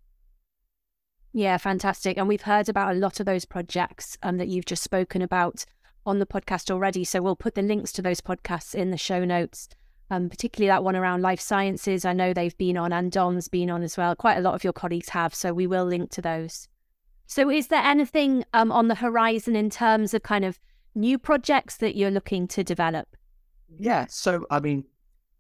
[1.33, 2.17] Yeah, fantastic.
[2.17, 5.65] And we've heard about a lot of those projects um, that you've just spoken about
[6.05, 7.03] on the podcast already.
[7.03, 9.67] So we'll put the links to those podcasts in the show notes,
[10.11, 12.05] um, particularly that one around life sciences.
[12.05, 14.15] I know they've been on, and Don's been on as well.
[14.15, 15.33] Quite a lot of your colleagues have.
[15.33, 16.67] So we will link to those.
[17.27, 20.59] So is there anything um, on the horizon in terms of kind of
[20.93, 23.07] new projects that you're looking to develop?
[23.79, 24.05] Yeah.
[24.09, 24.85] So, I mean,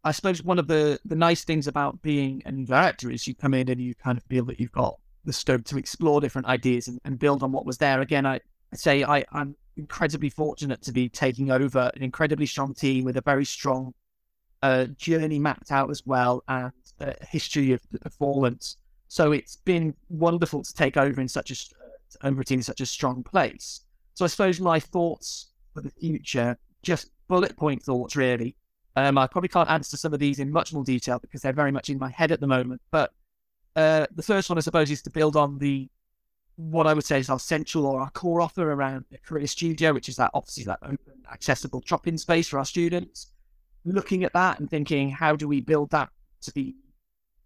[0.03, 3.53] I suppose one of the, the nice things about being an director is you come
[3.53, 6.87] in and you kind of feel that you've got the scope to explore different ideas
[6.87, 8.01] and, and build on what was there.
[8.01, 12.73] Again, I, I say I, I'm incredibly fortunate to be taking over an incredibly strong
[12.73, 13.93] team with a very strong
[14.65, 18.77] uh, journey mapped out as well and a history of performance.
[19.07, 21.55] So it's been wonderful to take over in such a
[22.25, 23.81] over in such a strong place.
[24.15, 28.55] So I suppose my thoughts for the future, just bullet point thoughts really.
[28.95, 31.71] Um, I probably can't answer some of these in much more detail because they're very
[31.71, 32.81] much in my head at the moment.
[32.91, 33.11] But
[33.75, 35.89] uh, the first one, I suppose, is to build on the
[36.55, 39.93] what I would say is our central or our core offer around the Career Studio,
[39.93, 43.27] which is that obviously that open, accessible drop-in space for our students.
[43.85, 46.09] Looking at that and thinking, how do we build that
[46.41, 46.75] to be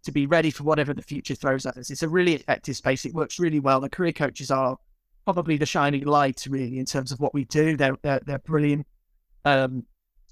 [0.04, 1.90] to be ready for whatever the future throws at us?
[1.90, 3.06] It's a really effective space.
[3.06, 3.82] It works really well.
[3.82, 4.78] The career coaches are
[5.26, 7.76] probably the shining light really in terms of what we do.
[7.76, 8.88] They're they're, they're brilliant.
[9.44, 9.84] Um,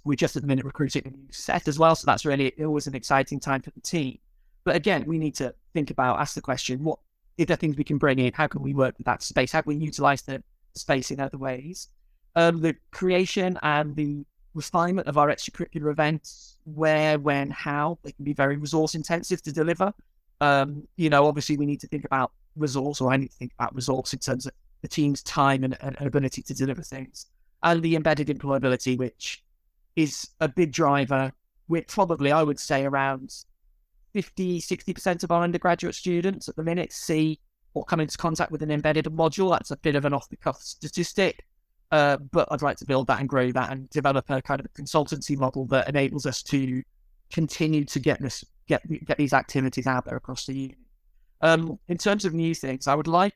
[0.05, 2.87] we're just at the minute recruiting a new set as well, so that's really always
[2.87, 4.19] an exciting time for the team.
[4.63, 6.99] But again, we need to think about, ask the question: what
[7.39, 8.31] are there things we can bring in?
[8.33, 9.51] How can we work with that space?
[9.51, 10.41] How can we utilize the
[10.73, 11.89] space in other ways?
[12.35, 14.25] Um, the creation and the
[14.57, 19.53] refinement of our extracurricular events, where, when, how, they can be very resource intensive to
[19.53, 19.93] deliver.
[20.41, 23.53] Um, you know, obviously we need to think about resource, or I need to think
[23.57, 27.27] about resource in terms of the team's time and, and ability to deliver things,
[27.63, 29.43] and the embedded employability, which
[29.95, 31.31] is a big driver.
[31.69, 33.33] We're probably, I would say, around
[34.13, 37.39] 50, 60% of our undergraduate students at the minute see
[37.73, 39.51] or come into contact with an embedded module.
[39.51, 41.45] That's a bit of an off the cuff statistic.
[41.91, 44.67] Uh, but I'd like to build that and grow that and develop a kind of
[44.73, 46.83] consultancy model that enables us to
[47.31, 50.79] continue to get this get get these activities out there across the union.
[51.41, 53.35] Um, in terms of new things, I would like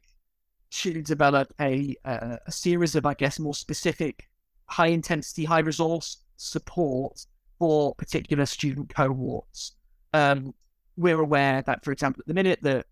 [0.71, 4.29] to develop a, uh, a series of, I guess, more specific,
[4.65, 7.25] high intensity, high resource support
[7.59, 9.75] for particular student cohorts.
[10.13, 10.53] Um,
[10.97, 12.83] we're aware that, for example, at the minute, the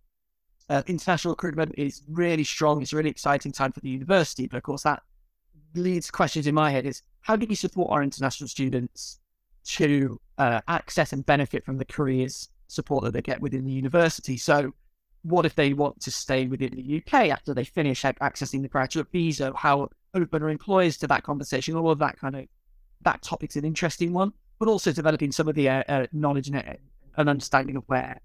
[0.69, 2.81] uh, international recruitment is really strong.
[2.81, 5.01] It's a really exciting time for the university, but of course, that
[5.75, 9.19] leads questions in my head: is how do we support our international students
[9.65, 14.37] to uh, access and benefit from the careers support that they get within the university.
[14.37, 14.73] So,
[15.23, 19.07] what if they want to stay within the UK after they finish accessing the graduate
[19.11, 19.51] visa?
[19.55, 21.75] How open are employers to that conversation?
[21.75, 22.45] All of that kind of
[23.01, 26.79] that topic's an interesting one, but also developing some of the uh, uh, knowledge and,
[27.17, 28.19] and, understanding of where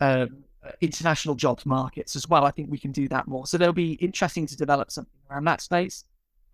[0.00, 0.44] um,
[0.80, 2.44] international jobs markets as well.
[2.44, 3.46] I think we can do that more.
[3.46, 6.04] So it'll be interesting to develop something around that space.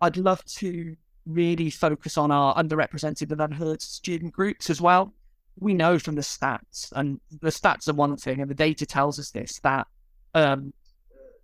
[0.01, 0.95] I'd love to
[1.25, 5.13] really focus on our underrepresented and unheard student groups as well.
[5.59, 9.19] We know from the stats, and the stats are one thing, and the data tells
[9.19, 9.87] us this that
[10.33, 10.73] um,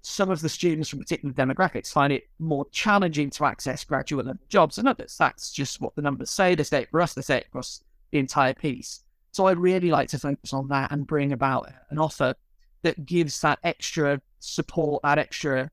[0.02, 4.42] some of the students from particular demographics find it more challenging to access graduate level
[4.48, 5.16] jobs and others.
[5.18, 6.56] That's just what the numbers say.
[6.56, 9.02] They say it for us, they say it across the entire piece.
[9.32, 12.36] So I'd really like to focus on that and bring about an offer
[12.84, 15.72] that gives that extra support, that extra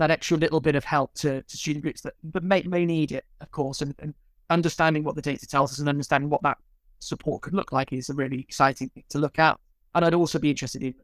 [0.00, 3.12] that extra little bit of help to, to student groups that, that may, may need
[3.12, 4.14] it, of course, and, and
[4.48, 6.56] understanding what the data tells us and understanding what that
[7.00, 9.60] support could look like is a really exciting thing to look at.
[9.94, 10.94] And I'd also be interested in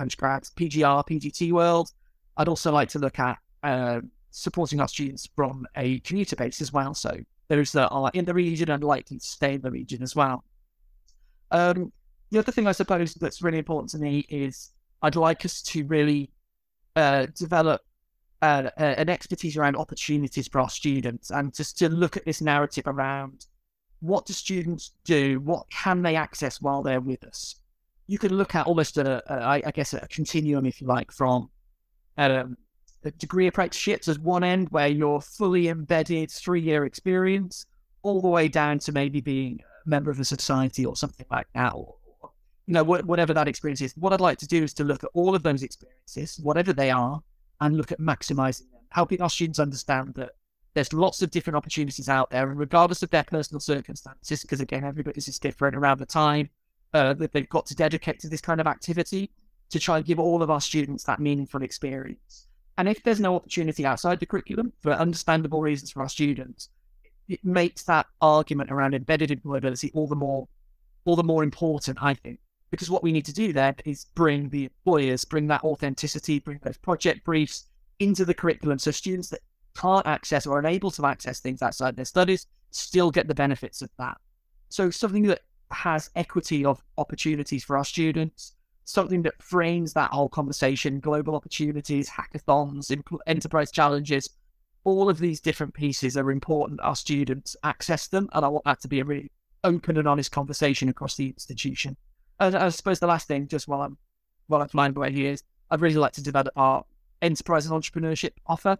[0.00, 1.90] postgrads, PGR, PGT world.
[2.36, 4.00] I'd also like to look at uh,
[4.30, 6.94] supporting our students from a commuter base as well.
[6.94, 10.14] So those that are in the region and likely to stay in the region as
[10.14, 10.44] well.
[11.50, 11.92] Um,
[12.30, 14.70] the other thing I suppose that's really important to me is
[15.02, 16.30] I'd like us to really
[16.94, 17.80] uh, develop
[18.44, 22.86] uh, an expertise around opportunities for our students and just to look at this narrative
[22.86, 23.46] around
[24.00, 27.56] what do students do, what can they access while they're with us.
[28.06, 31.48] You could look at almost a, a I guess, a continuum, if you like, from
[32.18, 32.58] um,
[33.02, 37.64] the degree apprenticeships as one end where you're fully embedded three year experience,
[38.02, 41.46] all the way down to maybe being a member of a society or something like
[41.54, 41.94] that, or
[42.66, 43.94] you know, whatever that experience is.
[43.96, 46.90] What I'd like to do is to look at all of those experiences, whatever they
[46.90, 47.22] are,
[47.64, 50.32] and look at maximizing them, helping our students understand that
[50.74, 54.84] there's lots of different opportunities out there, and regardless of their personal circumstances, because again,
[54.84, 56.50] everybody's is different around the time
[56.92, 59.30] uh, that they've got to dedicate to this kind of activity,
[59.70, 62.48] to try and give all of our students that meaningful experience.
[62.76, 66.68] And if there's no opportunity outside the curriculum for understandable reasons for our students,
[67.28, 70.48] it makes that argument around embedded employability all the more
[71.06, 72.38] all the more important, I think.
[72.74, 76.58] Because what we need to do there is bring the employers, bring that authenticity, bring
[76.64, 77.66] those project briefs
[78.00, 79.42] into the curriculum so students that
[79.76, 83.90] can't access or unable to access things outside their studies still get the benefits of
[83.98, 84.16] that.
[84.70, 88.56] So something that has equity of opportunities for our students,
[88.86, 92.90] something that frames that whole conversation, global opportunities, hackathons,
[93.28, 94.30] enterprise challenges,
[94.82, 98.28] all of these different pieces are important our students access them.
[98.32, 99.30] And I want that to be a really
[99.62, 101.96] open and honest conversation across the institution.
[102.40, 103.96] And I suppose the last thing, just while I'm
[104.46, 106.84] while I'm flying away here, is I'd really like to develop our
[107.22, 108.76] enterprise and entrepreneurship offer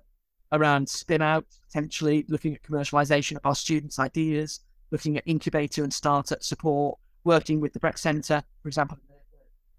[0.52, 5.92] around spin out, potentially looking at commercialization of our students' ideas, looking at incubator and
[5.92, 8.98] startup support, working with the Brett Centre, for example,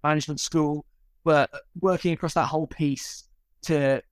[0.02, 0.84] management school,
[1.24, 1.46] were
[1.80, 3.24] working across that whole piece
[3.62, 4.02] to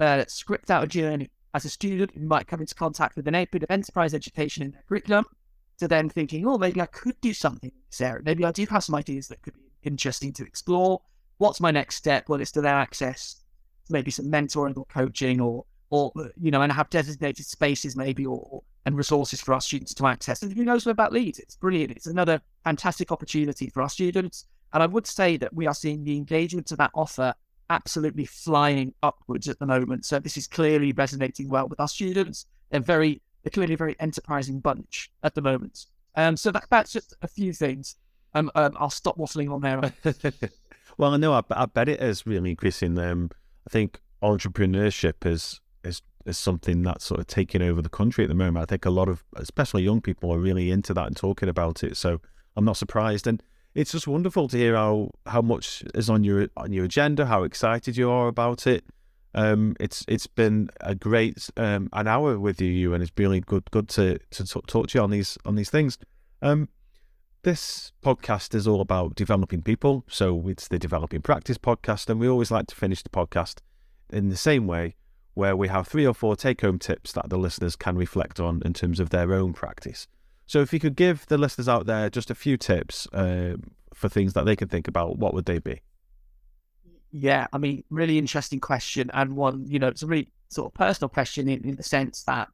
[0.00, 1.30] uh, script out a journey.
[1.54, 4.72] As a student who might come into contact with an bit of enterprise education in
[4.72, 5.24] their curriculum
[5.78, 8.22] to then thinking, oh, maybe I could do something in this area.
[8.24, 11.00] Maybe I do have some ideas that could be interesting to explore.
[11.38, 12.28] What's my next step?
[12.28, 13.42] Well, it's to then access
[13.88, 18.62] maybe some mentoring or coaching or, or you know, and have designated spaces maybe or
[18.86, 20.42] and resources for our students to access.
[20.42, 21.38] And who knows where that leads?
[21.40, 21.90] It's brilliant.
[21.92, 24.46] It's another fantastic opportunity for our students.
[24.72, 27.34] And I would say that we are seeing the engagement of that offer
[27.68, 30.04] absolutely flying upwards at the moment.
[30.04, 32.46] So this is clearly resonating well with our students.
[32.70, 35.86] They're very they're clearly a very enterprising bunch at the moment.
[36.16, 37.94] Um, so that, that's just a few things.
[38.34, 40.50] Um, um, I'll stop waffling on there.
[40.98, 42.98] well, I know I, I, bet it is really increasing.
[42.98, 43.30] Um,
[43.64, 48.28] I think entrepreneurship is is is something that's sort of taking over the country at
[48.28, 48.64] the moment.
[48.64, 51.84] I think a lot of, especially young people, are really into that and talking about
[51.84, 51.96] it.
[51.96, 52.20] So
[52.56, 53.40] I'm not surprised, and
[53.76, 57.44] it's just wonderful to hear how how much is on your on your agenda, how
[57.44, 58.84] excited you are about it.
[59.36, 63.70] Um, it's it's been a great um, an hour with you, and it's really good
[63.70, 65.98] good to to talk to you on these on these things.
[66.40, 66.70] Um,
[67.42, 72.28] this podcast is all about developing people, so it's the Developing Practice podcast, and we
[72.28, 73.58] always like to finish the podcast
[74.10, 74.96] in the same way,
[75.34, 78.62] where we have three or four take home tips that the listeners can reflect on
[78.64, 80.08] in terms of their own practice.
[80.46, 83.56] So, if you could give the listeners out there just a few tips uh,
[83.92, 85.82] for things that they can think about, what would they be?
[87.18, 90.74] Yeah, I mean, really interesting question, and one you know, it's a really sort of
[90.74, 92.48] personal question in, in the sense that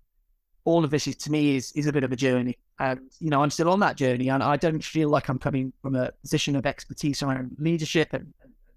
[0.64, 3.28] all of this is to me is is a bit of a journey, and you
[3.28, 6.12] know, I'm still on that journey, and I don't feel like I'm coming from a
[6.20, 8.32] position of expertise around leadership and,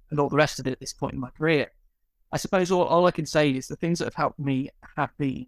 [0.10, 1.70] and all the rest of it at this point in my career.
[2.32, 5.16] I suppose all, all I can say is the things that have helped me have
[5.20, 5.46] been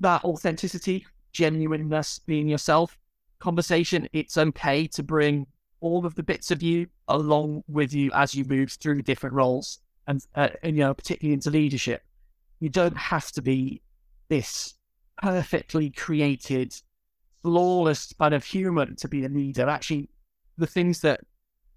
[0.00, 2.98] that authenticity genuineness, being yourself
[3.38, 4.08] conversation.
[4.14, 5.46] It's okay to bring
[5.82, 9.80] all of the bits of you along with you as you move through different roles
[10.06, 12.02] and, uh, and you know, particularly into leadership.
[12.60, 13.82] You don't have to be
[14.28, 14.74] this
[15.20, 16.74] perfectly created,
[17.42, 19.68] flawless kind of human to be a leader.
[19.68, 20.08] Actually,
[20.56, 21.20] the things that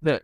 [0.02, 0.22] that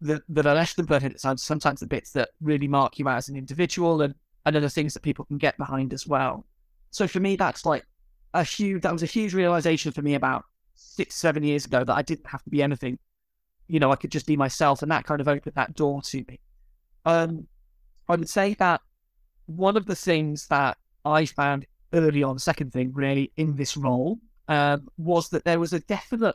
[0.00, 3.18] that, that, are less than perfect sometimes, sometimes the bits that really mark you out
[3.18, 4.14] as an individual and,
[4.44, 6.44] and other things that people can get behind as well.
[6.90, 7.86] So for me, that's like
[8.34, 11.94] a huge that was a huge realization for me about six, seven years ago that
[11.94, 12.98] I didn't have to be anything.
[13.72, 16.18] You know, I could just be myself, and that kind of opened that door to
[16.28, 16.38] me.
[17.06, 17.46] Um,
[18.06, 18.82] I would say that
[19.46, 21.64] one of the things that I found
[21.94, 24.18] early on, second thing really in this role,
[24.48, 26.34] um, was that there was a definite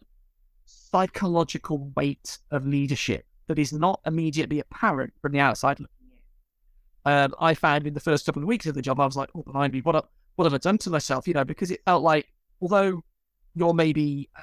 [0.66, 6.08] psychological weight of leadership that is not immediately apparent from the outside looking
[7.06, 7.12] in.
[7.12, 9.30] Um, I found in the first couple of weeks of the job, I was like,
[9.36, 10.06] oh, behind me, what, have,
[10.38, 11.28] what have I done to myself?
[11.28, 12.28] You know, because it felt like,
[12.62, 13.04] although
[13.54, 14.42] you're maybe uh,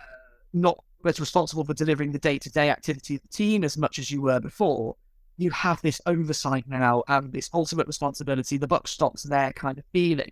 [0.53, 3.99] not as responsible for delivering the day to day activity of the team as much
[3.99, 4.97] as you were before,
[5.37, 9.85] you have this oversight now and this ultimate responsibility, the buck stops there kind of
[9.93, 10.31] feeling.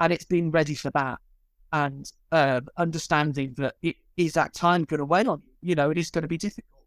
[0.00, 1.18] And it's being ready for that
[1.72, 5.70] and um, understanding that it is that time going to weigh on you.
[5.70, 6.84] You know, it is going to be difficult.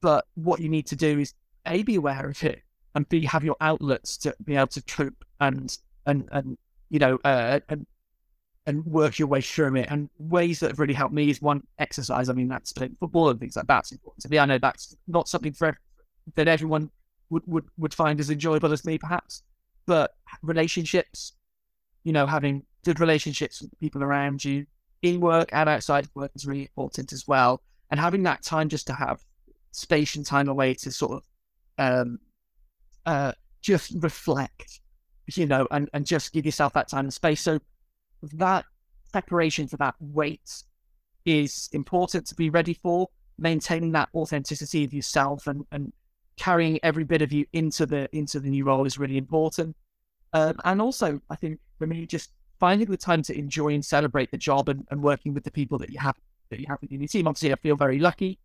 [0.00, 1.34] But what you need to do is
[1.66, 2.62] A, be aware of it
[2.94, 5.76] and B, have your outlets to be able to cope and,
[6.06, 6.58] and, and,
[6.90, 7.86] you know, uh, and
[8.66, 9.88] and work your way through it.
[9.90, 12.28] And ways that have really helped me is one exercise.
[12.28, 14.38] I mean, that's playing football and things like that's important to me.
[14.38, 15.76] I know that's not something for
[16.36, 16.90] that everyone
[17.30, 19.42] would, would, would find as enjoyable as me, perhaps.
[19.86, 21.32] But relationships,
[22.04, 24.66] you know, having good relationships with people around you
[25.02, 27.62] in work and outside work is really important as well.
[27.90, 29.20] And having that time just to have
[29.72, 31.24] space and time away to sort of
[31.78, 32.18] um,
[33.06, 33.32] uh,
[33.62, 34.80] just reflect,
[35.34, 37.40] you know, and, and just give yourself that time and space.
[37.40, 37.58] So
[38.22, 38.64] that
[39.12, 40.64] preparation for that weight
[41.24, 43.08] is important to be ready for.
[43.38, 45.92] Maintaining that authenticity of yourself and, and
[46.36, 49.74] carrying every bit of you into the into the new role is really important.
[50.32, 54.30] Um, and also, I think for me, just finding the time to enjoy and celebrate
[54.30, 56.16] the job and, and working with the people that you have
[56.50, 57.26] that you have within your team.
[57.26, 58.38] Obviously, I feel very lucky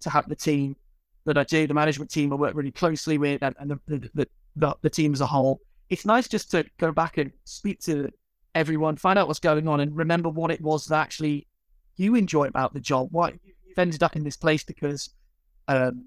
[0.00, 0.76] to have the team
[1.24, 4.28] that I do, the management team I work really closely with, and, and the, the,
[4.56, 5.60] the, the team as a whole.
[5.88, 8.10] It's nice just to go back and speak to
[8.54, 11.46] everyone, find out what's going on, and remember what it was that actually
[11.96, 13.08] you enjoy about the job.
[13.10, 15.10] Why you've ended up in this place because,
[15.68, 16.06] um,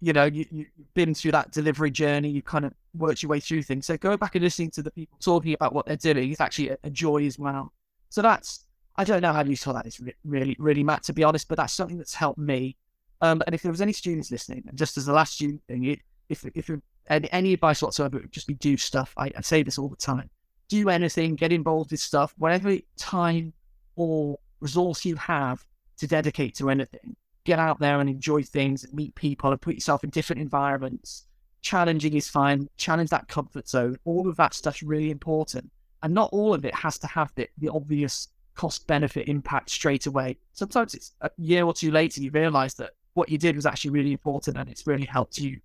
[0.00, 2.28] you know, you, you've been through that delivery journey.
[2.28, 3.86] You kind of worked your way through things.
[3.86, 6.70] So going back and listening to the people talking about what they're doing is actually
[6.70, 7.72] a, a joy as well.
[8.08, 11.48] So that's I don't know how useful that is really, really, Matt, to be honest,
[11.48, 12.76] but that's something that's helped me.
[13.20, 15.98] Um, and if there was any students listening, and just as the last student thing,
[16.28, 16.70] if if
[17.08, 19.12] any, any advice whatsoever, just be do stuff.
[19.16, 20.30] I, I say this all the time
[20.68, 23.52] do anything, get involved with stuff, whatever time
[23.94, 25.64] or resource you have
[25.98, 27.16] to dedicate to anything.
[27.44, 31.26] Get out there and enjoy things and meet people and put yourself in different environments.
[31.62, 32.68] Challenging is fine.
[32.76, 33.96] Challenge that comfort zone.
[34.04, 35.70] All of that stuff's really important.
[36.02, 40.06] And not all of it has to have the, the obvious cost benefit impact straight
[40.06, 40.36] away.
[40.52, 43.90] Sometimes it's a year or two later you realize that what you did was actually
[43.90, 45.58] really important and it's really helped you,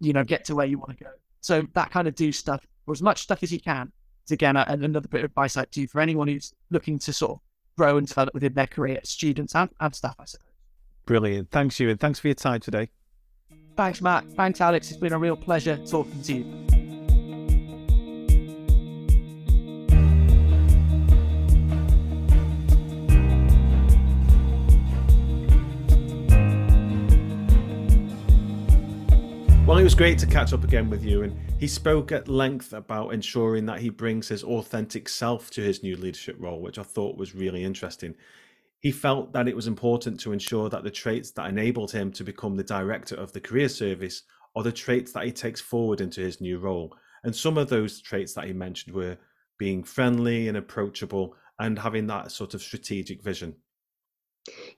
[0.00, 1.10] you know, get to where you want to go.
[1.40, 3.92] So that kind of do stuff or as much stuff as you can
[4.30, 7.40] again, another bit of advice I'd do for anyone who's looking to sort of
[7.76, 10.44] grow and develop within their career, students and, and staff, I suppose.
[11.06, 11.50] Brilliant.
[11.50, 12.90] Thanks, you, and thanks for your time today.
[13.76, 14.24] Thanks, Matt.
[14.32, 14.90] Thanks, Alex.
[14.90, 16.77] It's been a real pleasure talking to you.
[29.68, 32.72] Well, it was great to catch up again with you, and he spoke at length
[32.72, 36.82] about ensuring that he brings his authentic self to his new leadership role, which I
[36.82, 38.14] thought was really interesting.
[38.80, 42.24] He felt that it was important to ensure that the traits that enabled him to
[42.24, 44.22] become the director of the career service
[44.56, 46.96] are the traits that he takes forward into his new role.
[47.22, 49.18] And some of those traits that he mentioned were
[49.58, 53.54] being friendly and approachable and having that sort of strategic vision.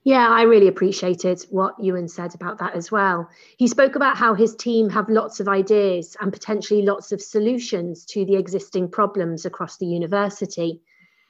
[0.03, 3.29] Yeah, I really appreciated what Iwan said about that as well.
[3.57, 8.05] He spoke about how his team have lots of ideas and potentially lots of solutions
[8.05, 10.81] to the existing problems across the university.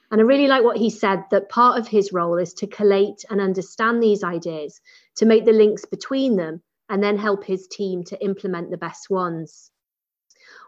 [0.09, 3.25] And I really like what he said that part of his role is to collate
[3.29, 4.79] and understand these ideas,
[5.15, 9.09] to make the links between them, and then help his team to implement the best
[9.09, 9.70] ones.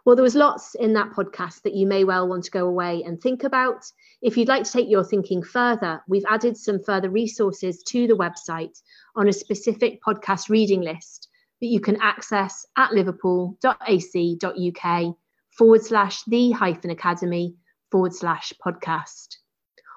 [0.05, 3.03] Well, there was lots in that podcast that you may well want to go away
[3.03, 3.89] and think about.
[4.21, 8.17] If you'd like to take your thinking further, we've added some further resources to the
[8.17, 8.81] website
[9.15, 11.29] on a specific podcast reading list
[11.61, 15.15] that you can access at liverpool.ac.uk
[15.51, 17.55] forward slash the hyphen academy
[17.89, 19.37] forward slash podcast.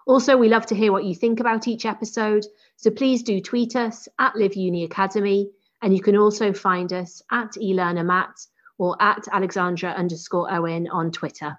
[0.06, 2.46] Also, we love to hear what you think about each episode,
[2.76, 5.50] so please do tweet us at Live Uni Academy,
[5.82, 8.46] and you can also find us at eLearnerMatt
[8.78, 11.58] or at Alexandra underscore Owen on Twitter.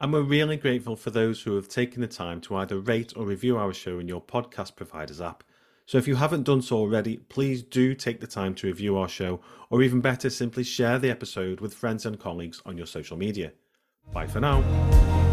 [0.00, 3.24] And we're really grateful for those who have taken the time to either rate or
[3.24, 5.44] review our show in your podcast provider's app.
[5.86, 9.08] So if you haven't done so already, please do take the time to review our
[9.08, 13.16] show, or even better, simply share the episode with friends and colleagues on your social
[13.16, 13.52] media.
[14.12, 15.23] Bye for now.